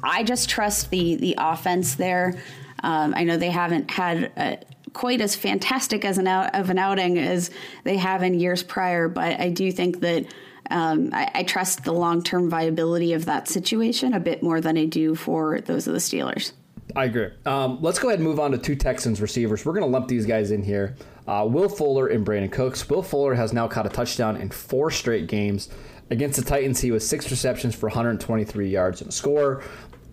I 0.03 0.23
just 0.23 0.49
trust 0.49 0.89
the 0.91 1.15
the 1.15 1.36
offense 1.38 1.95
there. 1.95 2.36
Um, 2.84 3.13
I 3.15 3.23
know 3.23 3.38
they 3.38 3.51
haven't 3.51 3.91
had. 3.91 4.32
A, 4.38 4.60
quite 4.93 5.21
as 5.21 5.36
fantastic 5.36 6.06
as 6.06 6.19
an 6.19 6.27
out 6.27 6.53
of 6.53 6.69
an 6.69 6.77
outing 6.77 7.17
as 7.17 7.49
they 7.84 7.97
have 7.97 8.21
in 8.21 8.39
years 8.39 8.62
prior, 8.62 9.08
but 9.08 9.39
I 9.39 9.49
do 9.49 9.71
think 9.71 10.01
that 10.01 10.27
um, 10.69 11.10
I, 11.13 11.30
I, 11.34 11.43
trust 11.43 11.84
the 11.84 11.91
long 11.91 12.23
term 12.23 12.49
viability 12.49 13.13
of 13.13 13.26
that 13.26 13.47
situation 13.47 14.13
a 14.13 14.19
bit 14.19 14.41
more 14.41 14.62
than 14.62 14.78
I 14.78 14.86
do 14.86 15.15
for 15.15 15.62
those 15.62 15.88
of 15.88 15.93
the 15.93 15.99
Steelers. 15.99 16.54
I 16.95 17.06
agree. 17.06 17.30
Um, 17.45 17.80
let's 17.82 17.99
go 17.99 18.10
ahead 18.10 18.19
and 18.19 18.28
move 18.28 18.39
on 18.39 18.52
to 18.52 18.58
two 18.58 18.76
Texans 18.76 19.21
receivers. 19.21 19.65
We're 19.65 19.73
going 19.73 19.86
to 19.86 19.89
lump 19.89 20.08
these 20.08 20.26
guys 20.26 20.52
in 20.52 20.63
here. 20.63 20.95
Uh, 21.28 21.47
Will 21.49 21.69
Fuller 21.69 22.08
and 22.08 22.26
Brandin 22.26 22.52
Cooks. 22.52 22.89
Will 22.89 23.02
Fuller 23.02 23.34
has 23.34 23.54
now 23.54 23.67
caught 23.67 23.86
a 23.86 23.89
touchdown 23.89 24.38
in 24.38 24.49
four 24.49 24.91
straight 24.91 25.28
games. 25.28 25.69
Against 26.10 26.38
the 26.38 26.45
Titans, 26.45 26.82
he 26.82 26.91
was 26.91 27.08
six 27.08 27.32
receptions 27.32 27.73
for 27.73 27.88
123 27.88 28.69
yards 28.69 29.02
and 29.02 29.10
a 29.10 29.13
score. 29.13 29.63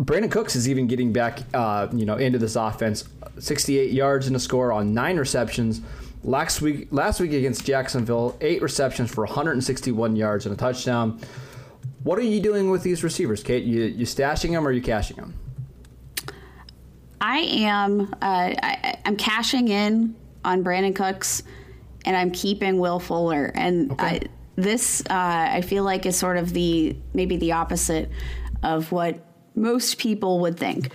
Brandin 0.00 0.30
Cooks 0.30 0.56
is 0.56 0.68
even 0.68 0.86
getting 0.86 1.12
back, 1.12 1.40
uh, 1.52 1.88
you 1.92 2.06
know, 2.06 2.16
into 2.16 2.38
this 2.38 2.56
offense. 2.56 3.04
68 3.38 3.92
yards 3.92 4.26
and 4.26 4.36
a 4.36 4.40
score 4.40 4.72
on 4.72 4.94
nine 4.94 5.18
receptions. 5.18 5.82
Last 6.22 6.61
week, 6.61 6.88
last 6.90 7.18
week 7.20 7.33
against 7.33 7.64
Jacksonville, 7.64 8.37
eight 8.40 8.61
receptions 8.61 9.11
for 9.11 9.24
161 9.24 10.16
yards 10.16 10.44
and 10.44 10.54
a 10.54 10.59
touchdown. 10.59 11.18
What 12.02 12.18
are 12.18 12.22
you 12.22 12.40
doing 12.40 12.70
with 12.70 12.83
these 12.83 13.02
receivers, 13.02 13.42
Kate? 13.42 13.64
You 13.64 13.85
you 13.85 14.04
stashing 14.04 14.50
them 14.50 14.66
or 14.66 14.72
you 14.72 14.83
cashing 14.83 15.16
them? 15.16 15.35
I 17.20 17.38
am. 17.38 18.14
Uh, 18.20 18.54
I, 18.62 18.98
am 19.04 19.16
cashing 19.16 19.68
in 19.68 20.14
on 20.44 20.64
Brandin 20.64 20.94
Cooks, 20.94 21.42
and 22.04 22.16
I'm 22.16 22.30
keeping 22.30 22.78
Will 22.78 22.98
Fuller. 22.98 23.52
And 23.54 23.92
okay. 23.92 24.06
I, 24.06 24.20
this, 24.56 25.02
uh, 25.02 25.04
I 25.11 25.61
feel 25.62 25.85
like, 25.85 26.06
is 26.06 26.16
sort 26.16 26.38
of 26.38 26.52
the 26.52 26.96
maybe 27.14 27.37
the 27.37 27.52
opposite 27.52 28.11
of 28.62 28.92
what 28.92 29.26
most 29.54 29.98
people 29.98 30.40
would 30.40 30.59
think. 30.59 30.90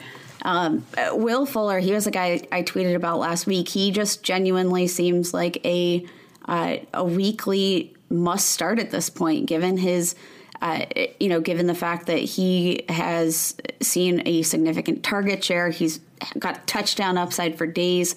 Um, 0.45 0.85
Will 1.11 1.47
Fuller, 1.47 1.79
he 1.79 1.91
was 1.91 2.05
a 2.05 2.11
guy 2.11 2.47
I 2.51 2.61
tweeted 2.61 2.95
about 2.95 3.17
last 3.17 3.47
week. 3.47 3.67
He 3.67 3.89
just 3.89 4.21
genuinely 4.21 4.87
seems 4.87 5.33
like 5.33 5.65
a 5.65 6.05
uh, 6.47 6.77
a 6.93 7.03
weekly 7.03 7.95
must 8.09 8.49
start 8.49 8.77
at 8.77 8.91
this 8.91 9.09
point, 9.09 9.47
given 9.47 9.77
his. 9.77 10.15
Uh, 10.61 10.85
you 11.19 11.27
know, 11.27 11.41
given 11.41 11.67
the 11.67 11.75
fact 11.75 12.07
that 12.07 12.17
he 12.17 12.85
has 12.87 13.57
seen 13.81 14.25
a 14.25 14.41
significant 14.41 15.03
target 15.03 15.43
share, 15.43 15.69
he's 15.69 15.99
got 16.39 16.65
touchdown 16.65 17.17
upside 17.17 17.57
for 17.57 17.67
days. 17.67 18.15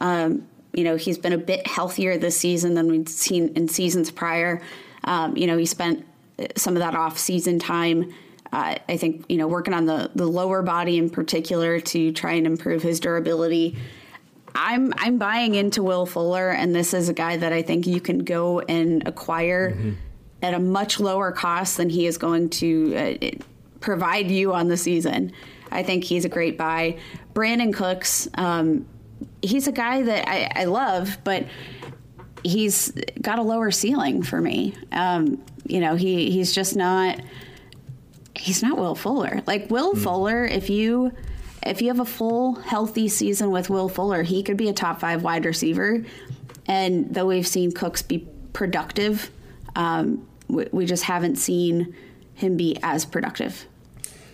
Um, 0.00 0.48
you 0.72 0.82
know, 0.82 0.96
he's 0.96 1.16
been 1.16 1.32
a 1.32 1.38
bit 1.38 1.64
healthier 1.64 2.18
this 2.18 2.36
season 2.36 2.74
than 2.74 2.88
we've 2.88 3.08
seen 3.08 3.52
in 3.54 3.68
seasons 3.68 4.10
prior. 4.10 4.60
Um, 5.04 5.36
you 5.36 5.46
know, 5.46 5.56
he 5.56 5.64
spent 5.64 6.04
some 6.56 6.74
of 6.74 6.80
that 6.80 6.96
off 6.96 7.18
season 7.18 7.60
time 7.60 8.12
uh, 8.52 8.76
I 8.88 8.96
think 8.96 9.24
you 9.28 9.36
know 9.36 9.46
working 9.46 9.74
on 9.74 9.86
the 9.86 10.10
the 10.14 10.26
lower 10.26 10.62
body 10.62 10.98
in 10.98 11.10
particular 11.10 11.80
to 11.80 12.12
try 12.12 12.32
and 12.32 12.46
improve 12.46 12.82
his 12.82 13.00
durability. 13.00 13.76
I'm 14.54 14.92
I'm 14.96 15.18
buying 15.18 15.54
into 15.54 15.82
Will 15.82 16.06
Fuller, 16.06 16.50
and 16.50 16.74
this 16.74 16.94
is 16.94 17.08
a 17.08 17.14
guy 17.14 17.36
that 17.36 17.52
I 17.52 17.62
think 17.62 17.86
you 17.86 18.00
can 18.00 18.20
go 18.20 18.60
and 18.60 19.06
acquire 19.06 19.72
mm-hmm. 19.72 19.92
at 20.42 20.54
a 20.54 20.58
much 20.58 20.98
lower 20.98 21.32
cost 21.32 21.76
than 21.76 21.90
he 21.90 22.06
is 22.06 22.16
going 22.18 22.50
to 22.50 22.96
uh, 22.96 23.30
provide 23.80 24.30
you 24.30 24.54
on 24.54 24.68
the 24.68 24.76
season. 24.76 25.32
I 25.70 25.82
think 25.82 26.04
he's 26.04 26.24
a 26.24 26.28
great 26.28 26.56
buy. 26.56 26.98
Brandin 27.34 27.74
Cooks, 27.74 28.28
um, 28.34 28.86
he's 29.42 29.66
a 29.66 29.72
guy 29.72 30.02
that 30.02 30.28
I, 30.28 30.62
I, 30.62 30.64
love, 30.64 31.18
but 31.24 31.46
he's 32.42 32.92
got 33.20 33.38
a 33.38 33.42
lower 33.42 33.70
ceiling 33.70 34.22
for 34.22 34.40
me. 34.40 34.74
Um, 34.92 35.44
you 35.66 35.80
know, 35.80 35.96
he 35.96 36.30
he's 36.30 36.52
just 36.52 36.76
not 36.76 37.20
he's 38.38 38.62
not 38.62 38.78
Will 38.78 38.94
Fuller. 38.94 39.42
Like 39.46 39.70
Will 39.70 39.94
mm. 39.94 40.02
Fuller, 40.02 40.44
if 40.44 40.70
you 40.70 41.12
if 41.64 41.82
you 41.82 41.88
have 41.88 42.00
a 42.00 42.04
full 42.04 42.54
healthy 42.54 43.08
season 43.08 43.50
with 43.50 43.68
Will 43.68 43.88
Fuller, 43.88 44.22
he 44.22 44.42
could 44.42 44.56
be 44.56 44.68
a 44.68 44.72
top 44.72 45.00
five 45.00 45.22
wide 45.22 45.44
receiver. 45.44 46.04
And 46.66 47.12
though 47.12 47.26
we've 47.26 47.46
seen 47.46 47.72
Cooks 47.72 48.02
be 48.02 48.26
productive, 48.52 49.30
um, 49.74 50.26
we, 50.48 50.66
we, 50.72 50.86
just 50.86 51.04
haven't 51.04 51.36
seen 51.36 51.94
him 52.34 52.56
be 52.56 52.76
as 52.82 53.04
productive. 53.04 53.66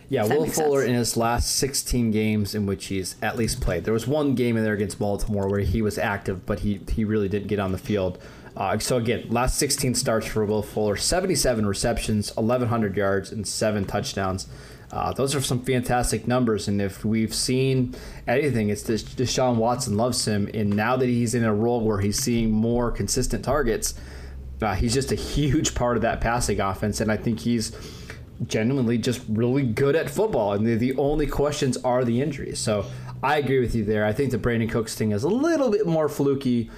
Yeah, 0.08 0.24
Will 0.24 0.46
Fuller 0.46 0.80
sense. 0.80 0.90
in 0.90 0.94
his 0.94 1.16
last 1.16 1.56
16 1.56 2.10
games 2.10 2.54
in 2.54 2.66
which 2.66 2.86
he's 2.86 3.16
at 3.22 3.36
least 3.36 3.60
played. 3.60 3.84
There 3.84 3.94
was 3.94 4.06
one 4.06 4.34
game 4.34 4.56
in 4.56 4.64
there 4.64 4.74
against 4.74 4.98
Baltimore 4.98 5.48
where 5.48 5.60
he 5.60 5.80
was 5.80 5.96
active, 5.96 6.44
but 6.44 6.60
he, 6.60 6.80
he 6.90 7.04
really 7.04 7.28
didn't 7.28 7.48
get 7.48 7.58
on 7.58 7.72
the 7.72 7.78
field. 7.78 8.22
Uh, 8.56 8.78
so 8.78 8.98
again, 8.98 9.26
last 9.30 9.58
16 9.58 9.94
starts 9.94 10.26
for 10.26 10.44
Will 10.44 10.62
Fuller, 10.62 10.96
77 10.96 11.66
receptions, 11.66 12.34
1,100 12.36 12.96
yards, 12.96 13.32
and 13.32 13.46
seven 13.46 13.84
touchdowns. 13.84 14.46
Uh, 14.90 15.10
those 15.14 15.34
are 15.34 15.40
some 15.40 15.62
fantastic 15.64 16.28
numbers, 16.28 16.68
and 16.68 16.82
if 16.82 17.02
we've 17.02 17.34
seen 17.34 17.94
anything, 18.28 18.68
it's 18.68 18.82
that 18.82 19.00
Deshaun 19.16 19.56
Watson 19.56 19.96
loves 19.96 20.26
him, 20.26 20.50
and 20.52 20.68
now 20.68 20.96
that 20.96 21.06
he's 21.06 21.34
in 21.34 21.44
a 21.44 21.54
role 21.54 21.80
where 21.80 22.00
he's 22.00 22.18
seeing 22.18 22.50
more 22.50 22.90
consistent 22.90 23.42
targets, 23.42 23.94
uh, 24.60 24.74
he's 24.74 24.92
just 24.92 25.10
a 25.10 25.14
huge 25.16 25.74
part 25.76 25.96
of 25.96 26.02
that 26.02 26.20
passing 26.20 26.60
offense, 26.60 27.00
and 27.00 27.10
I 27.10 27.16
think 27.16 27.40
he's 27.40 27.72
genuinely 28.46 28.98
just 28.98 29.22
really 29.28 29.62
good 29.62 29.96
at 29.96 30.10
football. 30.10 30.52
And 30.52 30.66
the, 30.66 30.74
the 30.74 30.96
only 30.96 31.26
questions 31.26 31.76
are 31.78 32.04
the 32.04 32.20
injuries. 32.20 32.58
So 32.58 32.84
I 33.22 33.38
agree 33.38 33.60
with 33.60 33.74
you 33.74 33.84
there. 33.84 34.04
I 34.04 34.12
think 34.12 34.30
the 34.30 34.38
Brandin 34.38 34.70
Cooks 34.70 34.94
thing 34.94 35.12
is 35.12 35.22
a 35.22 35.28
little 35.28 35.70
bit 35.70 35.86
more 35.86 36.08
fluky 36.08 36.70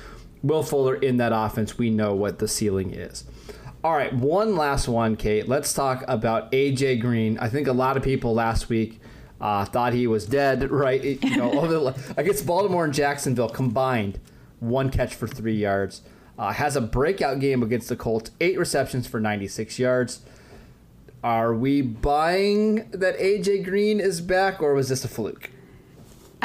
Will 0.44 0.62
Fuller 0.62 0.94
in 0.94 1.16
that 1.16 1.32
offense, 1.34 1.78
we 1.78 1.88
know 1.88 2.14
what 2.14 2.38
the 2.38 2.46
ceiling 2.46 2.92
is. 2.92 3.24
All 3.82 3.92
right, 3.92 4.12
one 4.12 4.56
last 4.56 4.86
one, 4.86 5.16
Kate. 5.16 5.48
Let's 5.48 5.72
talk 5.72 6.04
about 6.06 6.52
AJ 6.52 7.00
Green. 7.00 7.38
I 7.38 7.48
think 7.48 7.66
a 7.66 7.72
lot 7.72 7.96
of 7.96 8.02
people 8.02 8.34
last 8.34 8.68
week 8.68 9.00
uh, 9.40 9.64
thought 9.64 9.94
he 9.94 10.06
was 10.06 10.26
dead, 10.26 10.70
right? 10.70 11.02
You 11.02 11.36
know, 11.36 11.94
against 12.18 12.46
Baltimore 12.46 12.84
and 12.84 12.92
Jacksonville 12.92 13.48
combined, 13.48 14.20
one 14.60 14.90
catch 14.90 15.14
for 15.14 15.26
three 15.26 15.56
yards. 15.56 16.02
Uh, 16.38 16.52
has 16.52 16.76
a 16.76 16.80
breakout 16.82 17.40
game 17.40 17.62
against 17.62 17.88
the 17.88 17.96
Colts, 17.96 18.30
eight 18.40 18.58
receptions 18.58 19.06
for 19.06 19.20
96 19.20 19.78
yards. 19.78 20.20
Are 21.22 21.54
we 21.54 21.80
buying 21.80 22.90
that 22.90 23.18
AJ 23.18 23.64
Green 23.64 23.98
is 23.98 24.20
back, 24.20 24.60
or 24.60 24.74
was 24.74 24.90
this 24.90 25.06
a 25.06 25.08
fluke? 25.08 25.50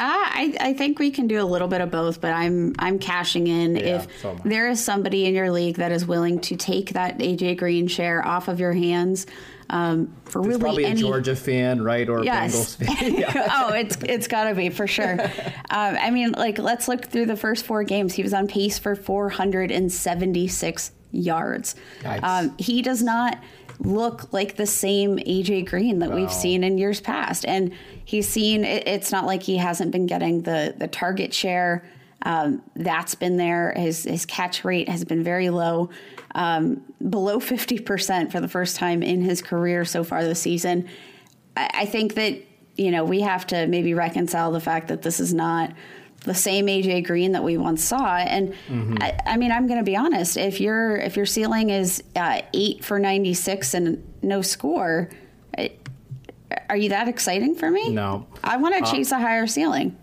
I, 0.02 0.56
I 0.60 0.72
think 0.72 0.98
we 0.98 1.10
can 1.10 1.26
do 1.26 1.42
a 1.42 1.44
little 1.44 1.68
bit 1.68 1.80
of 1.80 1.90
both, 1.90 2.20
but 2.20 2.32
I'm 2.32 2.74
I'm 2.78 2.98
cashing 2.98 3.46
in 3.46 3.76
Yeah, 3.76 4.02
if 4.02 4.20
so 4.20 4.38
there 4.44 4.68
is 4.68 4.82
somebody 4.82 5.26
in 5.26 5.34
your 5.34 5.50
league 5.50 5.76
that 5.76 5.92
is 5.92 6.06
willing 6.06 6.40
to 6.40 6.56
take 6.56 6.94
that 6.94 7.18
AJ 7.18 7.58
Green 7.58 7.86
share 7.86 8.26
off 8.26 8.48
of 8.48 8.60
your 8.60 8.72
hands 8.72 9.26
um, 9.68 10.12
for 10.24 10.40
It's 10.40 10.48
really 10.48 10.60
probably 10.60 10.84
any 10.86 11.00
a 11.00 11.04
Georgia 11.04 11.36
fan, 11.36 11.82
right, 11.82 12.08
or 12.08 12.24
Yes. 12.24 12.76
Bengals 12.76 12.98
fan. 12.98 13.14
Yeah. 13.20 13.48
oh, 13.52 13.72
it's 13.74 13.96
it's 14.02 14.26
got 14.26 14.44
to 14.44 14.54
be 14.54 14.70
for 14.70 14.86
sure. 14.86 15.20
um, 15.20 15.28
I 15.70 16.10
mean, 16.10 16.32
like 16.32 16.58
let's 16.58 16.88
look 16.88 17.04
through 17.06 17.26
the 17.26 17.36
first 17.36 17.66
four 17.66 17.84
games. 17.84 18.14
He 18.14 18.22
was 18.22 18.34
on 18.34 18.48
pace 18.48 18.78
for 18.78 18.96
476 18.96 20.92
yards. 21.12 21.74
Um, 22.22 22.56
he 22.58 22.82
does 22.82 23.02
not 23.02 23.38
look 23.80 24.32
like 24.32 24.56
the 24.56 24.66
same 24.66 25.16
AJ 25.16 25.68
Green 25.68 26.00
that 26.00 26.12
we've 26.12 26.32
seen 26.32 26.62
in 26.62 26.78
years 26.78 27.00
past, 27.00 27.46
and 27.46 27.72
he's 28.04 28.28
seen. 28.28 28.64
It, 28.64 28.86
it's 28.86 29.10
not 29.10 29.26
like 29.26 29.42
he 29.42 29.56
hasn't 29.56 29.90
been 29.90 30.06
getting 30.06 30.42
the 30.42 30.74
the 30.76 30.88
target 30.88 31.32
share. 31.32 31.84
Um, 32.22 32.62
that's 32.76 33.14
been 33.14 33.36
there. 33.36 33.72
His 33.76 34.04
his 34.04 34.26
catch 34.26 34.64
rate 34.64 34.88
has 34.88 35.04
been 35.04 35.24
very 35.24 35.50
low, 35.50 35.90
um, 36.34 36.82
below 37.08 37.40
fifty 37.40 37.78
percent 37.78 38.30
for 38.30 38.40
the 38.40 38.48
first 38.48 38.76
time 38.76 39.02
in 39.02 39.22
his 39.22 39.40
career 39.40 39.84
so 39.84 40.04
far 40.04 40.22
this 40.24 40.40
season. 40.40 40.88
I, 41.56 41.70
I 41.74 41.86
think 41.86 42.14
that 42.14 42.38
you 42.76 42.90
know 42.90 43.04
we 43.04 43.22
have 43.22 43.46
to 43.48 43.66
maybe 43.66 43.94
reconcile 43.94 44.52
the 44.52 44.60
fact 44.60 44.88
that 44.88 45.02
this 45.02 45.20
is 45.20 45.32
not 45.32 45.72
the 46.24 46.34
same 46.34 46.66
AJ 46.66 47.06
Green 47.06 47.32
that 47.32 47.42
we 47.42 47.56
once 47.56 47.82
saw. 47.82 48.16
And 48.16 48.54
I, 49.00 49.18
I 49.26 49.36
mean, 49.36 49.50
I'm 49.52 49.66
going 49.66 49.78
to 49.78 49.84
be 49.84 49.96
honest. 49.96 50.36
If 50.36 50.60
your 50.60 50.96
if 50.96 51.16
your 51.16 51.26
ceiling 51.26 51.70
is 51.70 52.02
uh, 52.16 52.42
eight 52.52 52.84
for 52.84 52.98
ninety 52.98 53.32
six 53.34 53.72
and 53.74 54.04
no 54.22 54.42
score, 54.42 55.08
I- 55.56 55.72
are 56.68 56.76
you 56.76 56.88
that 56.90 57.08
exciting 57.08 57.54
for 57.54 57.70
me? 57.70 57.90
No. 57.90 58.26
I 58.44 58.56
want 58.58 58.84
to 58.84 58.90
chase 58.90 59.12
a 59.12 59.18
higher 59.18 59.46
ceiling. 59.46 59.96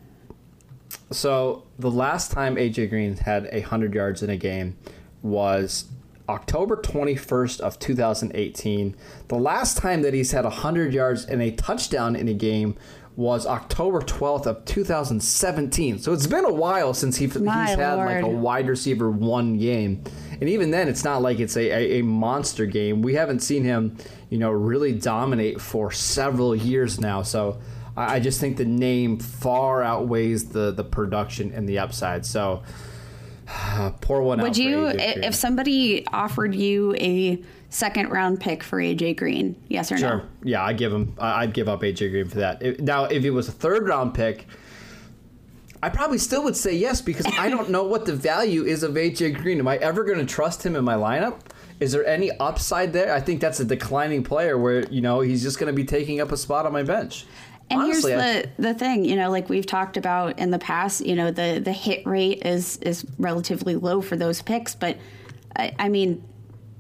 So 1.12 1.64
the 1.80 1.92
last 1.92 2.32
time 2.32 2.56
AJ 2.56 2.90
Green 2.90 3.16
had 3.18 3.48
a 3.52 3.62
hundred 3.62 3.94
yards 3.94 4.24
in 4.24 4.30
a 4.30 4.38
game 4.38 4.78
was 5.22 5.86
October 6.30 6.76
21st 6.78 7.62
of 7.62 7.80
2018. 7.80 8.96
The 9.30 9.36
last 9.36 9.78
time 9.78 10.02
that 10.02 10.14
he's 10.14 10.32
had 10.32 10.46
hundred 10.46 10.94
yards 10.94 11.26
and 11.26 11.42
a 11.42 11.52
touchdown 11.52 12.16
in 12.16 12.28
a 12.28 12.34
game 12.34 12.76
was 13.18 13.48
October 13.48 14.00
12th 14.00 14.46
of 14.46 14.64
2017. 14.66 15.98
So 16.00 16.14
it's 16.14 16.28
been 16.28 16.46
a 16.46 16.54
while 16.54 16.94
since 16.94 17.18
he, 17.18 17.26
he's 17.26 17.34
had 17.36 17.96
like 17.96 18.24
a 18.24 18.28
wide 18.28 18.68
receiver 18.70 19.10
one 19.10 19.58
game. 19.58 20.04
And 20.40 20.48
even 20.48 20.70
then, 20.70 20.88
it's 20.88 21.04
not 21.04 21.24
like 21.24 21.40
it's 21.40 21.58
a, 21.58 21.64
a, 21.72 22.00
a 22.00 22.04
monster 22.04 22.68
game. 22.68 23.02
We 23.02 23.16
haven't 23.16 23.40
seen 23.40 23.64
him, 23.64 23.98
you 24.30 24.38
know, 24.38 24.52
really 24.52 24.94
dominate 24.94 25.60
for 25.60 25.92
several 25.92 26.56
years 26.56 27.00
now. 27.00 27.24
So 27.24 27.60
I, 27.98 28.18
I 28.18 28.20
just 28.20 28.40
think 28.40 28.58
the 28.58 28.66
name 28.66 29.18
far 29.18 29.82
outweighs 29.82 30.50
the, 30.50 30.72
the 30.72 30.84
production 30.84 31.52
and 31.54 31.68
the 31.68 31.80
upside. 31.80 32.24
So 32.24 32.62
pour 34.02 34.22
one 34.22 34.40
out. 34.40 34.44
Would 34.44 34.58
you, 34.58 34.78
AJ 34.78 34.90
i- 34.90 35.14
Green. 35.14 35.24
if 35.24 35.34
somebody 35.34 36.06
offered 36.14 36.54
you 36.54 36.94
a 37.00 37.42
second 37.70 38.10
round 38.10 38.40
pick 38.40 38.64
for 38.64 38.78
AJ 38.80 39.18
Green, 39.18 39.56
yes 39.68 39.92
or 39.92 39.98
Sure. 39.98 40.10
no? 40.10 40.18
Sure. 40.20 40.28
Yeah, 40.44 40.64
I'd 40.64 40.78
give 40.78 40.94
him. 40.94 41.14
I- 41.20 41.44
I'd 41.44 41.54
give 41.54 41.68
up 41.68 41.82
AJ 41.84 42.10
Green 42.12 42.28
for 42.28 42.40
that. 42.40 42.62
If- 42.62 42.80
now, 42.80 43.06
if 43.06 43.24
it 43.26 43.32
was 43.32 43.48
a 43.48 43.52
third 43.52 43.88
round 43.88 44.14
pick, 44.14 44.48
I 45.84 45.90
probably 45.90 46.18
still 46.18 46.44
would 46.44 46.56
say 46.56 46.74
yes 46.76 47.02
because 47.02 47.28
I 47.38 47.50
don't 47.50 47.70
know 47.70 47.84
what 47.84 48.06
the 48.06 48.14
value 48.16 48.64
is 48.64 48.82
of 48.84 48.94
AJ 48.98 49.32
Green. 49.42 49.60
Am 49.60 49.68
I 49.68 49.78
ever 49.78 50.04
going 50.04 50.18
to 50.20 50.26
trust 50.26 50.66
him 50.66 50.76
in 50.76 50.84
my 50.84 50.96
lineup? 50.96 51.40
Is 51.80 51.92
there 51.92 52.06
any 52.06 52.32
upside 52.40 52.94
there? 52.94 53.14
I 53.14 53.20
think 53.20 53.40
that's 53.42 53.60
a 53.60 53.66
declining 53.66 54.24
player 54.24 54.58
where 54.58 54.84
you 54.90 55.02
know 55.02 55.20
he's 55.20 55.44
just 55.44 55.60
going 55.60 55.68
to 55.68 55.74
be 55.76 55.84
taking 55.86 56.20
up 56.20 56.32
a 56.32 56.38
spot 56.38 56.66
on 56.66 56.74
my 56.74 56.82
bench. 56.84 57.26
And 57.70 57.82
Honestly, 57.82 58.14
here's 58.14 58.44
the 58.46 58.50
the 58.58 58.74
thing, 58.74 59.04
you 59.06 59.16
know, 59.18 59.30
like 59.30 59.50
we've 59.50 59.66
talked 59.66 59.98
about 59.98 60.40
in 60.40 60.50
the 60.52 60.58
past, 60.58 61.06
you 61.06 61.16
know, 61.16 61.30
the 61.32 61.62
the 61.64 61.74
hit 61.74 62.08
rate 62.08 62.44
is 62.46 62.78
is 62.78 63.06
relatively 63.20 63.76
low 63.76 64.02
for 64.02 64.16
those 64.16 64.42
picks, 64.42 64.74
but 64.74 64.98
I, 65.56 65.74
I 65.78 65.90
mean, 65.90 66.24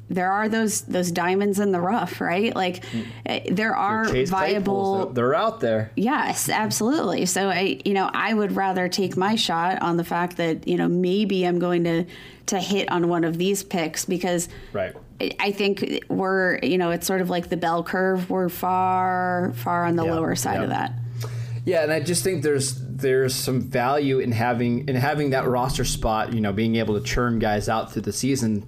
there 0.09 0.31
are 0.31 0.47
those 0.47 0.81
those 0.81 1.11
diamonds 1.11 1.59
in 1.59 1.71
the 1.71 1.81
rough, 1.81 2.21
right? 2.21 2.55
Like 2.55 2.83
eh, 3.25 3.41
there 3.51 3.75
are 3.75 4.05
Mm. 4.05 4.27
Viable. 4.29 5.07
they're, 5.09 5.35
out 5.35 5.59
there. 5.59 5.91
Yes, 5.95 6.47
absolutely. 6.49 7.25
So 7.25 7.49
I, 7.49 7.79
you 7.83 7.93
know, 7.93 8.09
I 8.13 8.33
would 8.33 8.53
rather 8.55 8.87
take 8.87 9.17
my 9.17 9.35
shot 9.35 9.81
on 9.81 9.97
the 9.97 10.03
fact 10.05 10.37
that 10.37 10.67
you 10.67 10.77
know 10.77 10.87
maybe 10.87 11.43
I'm 11.45 11.59
going 11.59 11.83
to 11.83 12.05
to 12.47 12.59
hit 12.59 12.89
on 12.89 13.09
one 13.09 13.23
of 13.25 13.37
these 13.37 13.63
picks 13.63 14.05
because 14.05 14.47
Right. 14.71 14.95
I- 15.19 15.31
I 15.39 15.51
think 15.51 16.05
we're 16.09 16.59
you 16.63 16.77
know 16.77 16.91
it's 16.91 17.05
sort 17.05 17.19
of 17.21 17.29
like 17.29 17.49
the 17.49 17.57
bell 17.57 17.83
curve. 17.83 18.29
We're 18.29 18.49
far 18.49 19.51
far 19.55 19.85
on 19.85 19.95
the 19.97 20.05
Yeah, 20.05 20.13
lower 20.13 20.35
side 20.35 20.55
yeah. 20.57 20.63
of 20.63 20.69
that. 20.69 20.93
Yeah, 21.65 21.83
and 21.83 21.91
I 21.91 21.99
just 21.99 22.23
think 22.23 22.43
there's 22.43 22.75
there's 22.81 23.35
some 23.35 23.59
value 23.61 24.19
in 24.19 24.31
having 24.31 24.87
in 24.87 24.95
having 24.95 25.31
that 25.31 25.45
roster 25.47 25.83
spot. 25.83 26.31
You 26.33 26.39
know, 26.39 26.53
being 26.53 26.77
able 26.77 26.97
to 26.97 27.03
churn 27.05 27.39
guys 27.39 27.67
out 27.67 27.91
through 27.91 28.03
the 28.03 28.13
season. 28.13 28.65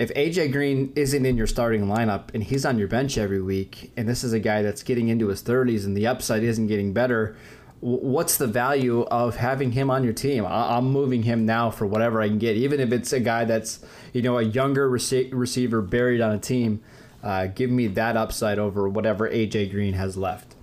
If 0.00 0.08
AJ 0.14 0.52
Green 0.52 0.94
isn't 0.96 1.26
in 1.26 1.36
your 1.36 1.46
starting 1.46 1.84
lineup 1.84 2.32
and 2.32 2.42
he's 2.42 2.64
on 2.64 2.78
your 2.78 2.88
bench 2.88 3.18
every 3.18 3.42
week, 3.42 3.92
and 3.98 4.08
this 4.08 4.24
is 4.24 4.32
a 4.32 4.40
guy 4.40 4.62
that's 4.62 4.82
getting 4.82 5.08
into 5.08 5.28
his 5.28 5.42
30s 5.42 5.84
and 5.84 5.94
the 5.94 6.06
upside 6.06 6.42
isn't 6.42 6.68
getting 6.68 6.94
better, 6.94 7.36
what's 7.80 8.38
the 8.38 8.46
value 8.46 9.02
of 9.02 9.36
having 9.36 9.72
him 9.72 9.90
on 9.90 10.02
your 10.02 10.14
team? 10.14 10.46
I'm 10.46 10.90
moving 10.90 11.24
him 11.24 11.44
now 11.44 11.70
for 11.70 11.86
whatever 11.86 12.22
I 12.22 12.28
can 12.28 12.38
get, 12.38 12.56
even 12.56 12.80
if 12.80 12.92
it's 12.92 13.12
a 13.12 13.20
guy 13.20 13.44
that's 13.44 13.84
you 14.14 14.22
know 14.22 14.38
a 14.38 14.42
younger 14.42 14.88
rece- 14.88 15.28
receiver 15.34 15.82
buried 15.82 16.22
on 16.22 16.32
a 16.32 16.38
team. 16.38 16.80
Uh, 17.22 17.48
give 17.48 17.68
me 17.68 17.86
that 17.86 18.16
upside 18.16 18.58
over 18.58 18.88
whatever 18.88 19.28
AJ 19.28 19.70
Green 19.70 19.92
has 19.92 20.16
left. 20.16 20.54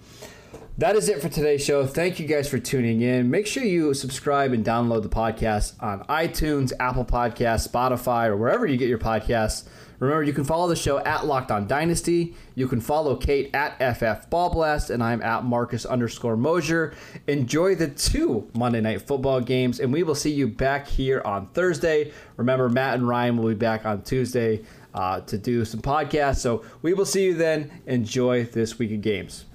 That 0.79 0.95
is 0.95 1.09
it 1.09 1.23
for 1.23 1.29
today's 1.29 1.65
show. 1.65 1.87
Thank 1.87 2.19
you 2.19 2.27
guys 2.27 2.47
for 2.47 2.59
tuning 2.59 3.01
in. 3.01 3.31
Make 3.31 3.47
sure 3.47 3.63
you 3.63 3.95
subscribe 3.95 4.53
and 4.53 4.63
download 4.63 5.01
the 5.01 5.09
podcast 5.09 5.73
on 5.81 6.03
iTunes, 6.03 6.71
Apple 6.79 7.03
Podcasts, 7.03 7.67
Spotify, 7.67 8.27
or 8.27 8.37
wherever 8.37 8.67
you 8.67 8.77
get 8.77 8.87
your 8.87 8.99
podcasts. 8.99 9.63
Remember, 9.97 10.21
you 10.21 10.33
can 10.33 10.43
follow 10.43 10.67
the 10.67 10.75
show 10.75 10.99
at 10.99 11.25
Locked 11.25 11.49
On 11.49 11.65
Dynasty. 11.65 12.35
You 12.53 12.67
can 12.67 12.79
follow 12.79 13.15
Kate 13.15 13.49
at 13.55 13.79
FF 13.79 14.29
Ball 14.29 14.51
Blast, 14.51 14.91
and 14.91 15.01
I'm 15.01 15.23
at 15.23 15.43
Marcus 15.43 15.83
underscore 15.83 16.37
Mosher. 16.37 16.93
Enjoy 17.25 17.73
the 17.73 17.87
two 17.87 18.47
Monday 18.53 18.79
Night 18.79 19.01
Football 19.01 19.41
games, 19.41 19.79
and 19.79 19.91
we 19.91 20.03
will 20.03 20.13
see 20.13 20.31
you 20.31 20.47
back 20.47 20.87
here 20.87 21.23
on 21.25 21.47
Thursday. 21.47 22.11
Remember, 22.35 22.69
Matt 22.69 22.93
and 22.93 23.07
Ryan 23.07 23.37
will 23.37 23.49
be 23.49 23.55
back 23.55 23.87
on 23.87 24.03
Tuesday 24.03 24.61
uh, 24.93 25.21
to 25.21 25.39
do 25.39 25.65
some 25.65 25.81
podcasts. 25.81 26.37
So 26.37 26.63
we 26.83 26.93
will 26.93 27.05
see 27.05 27.25
you 27.25 27.33
then. 27.33 27.81
Enjoy 27.87 28.43
this 28.43 28.77
week 28.77 28.91
of 28.91 29.01
games. 29.01 29.46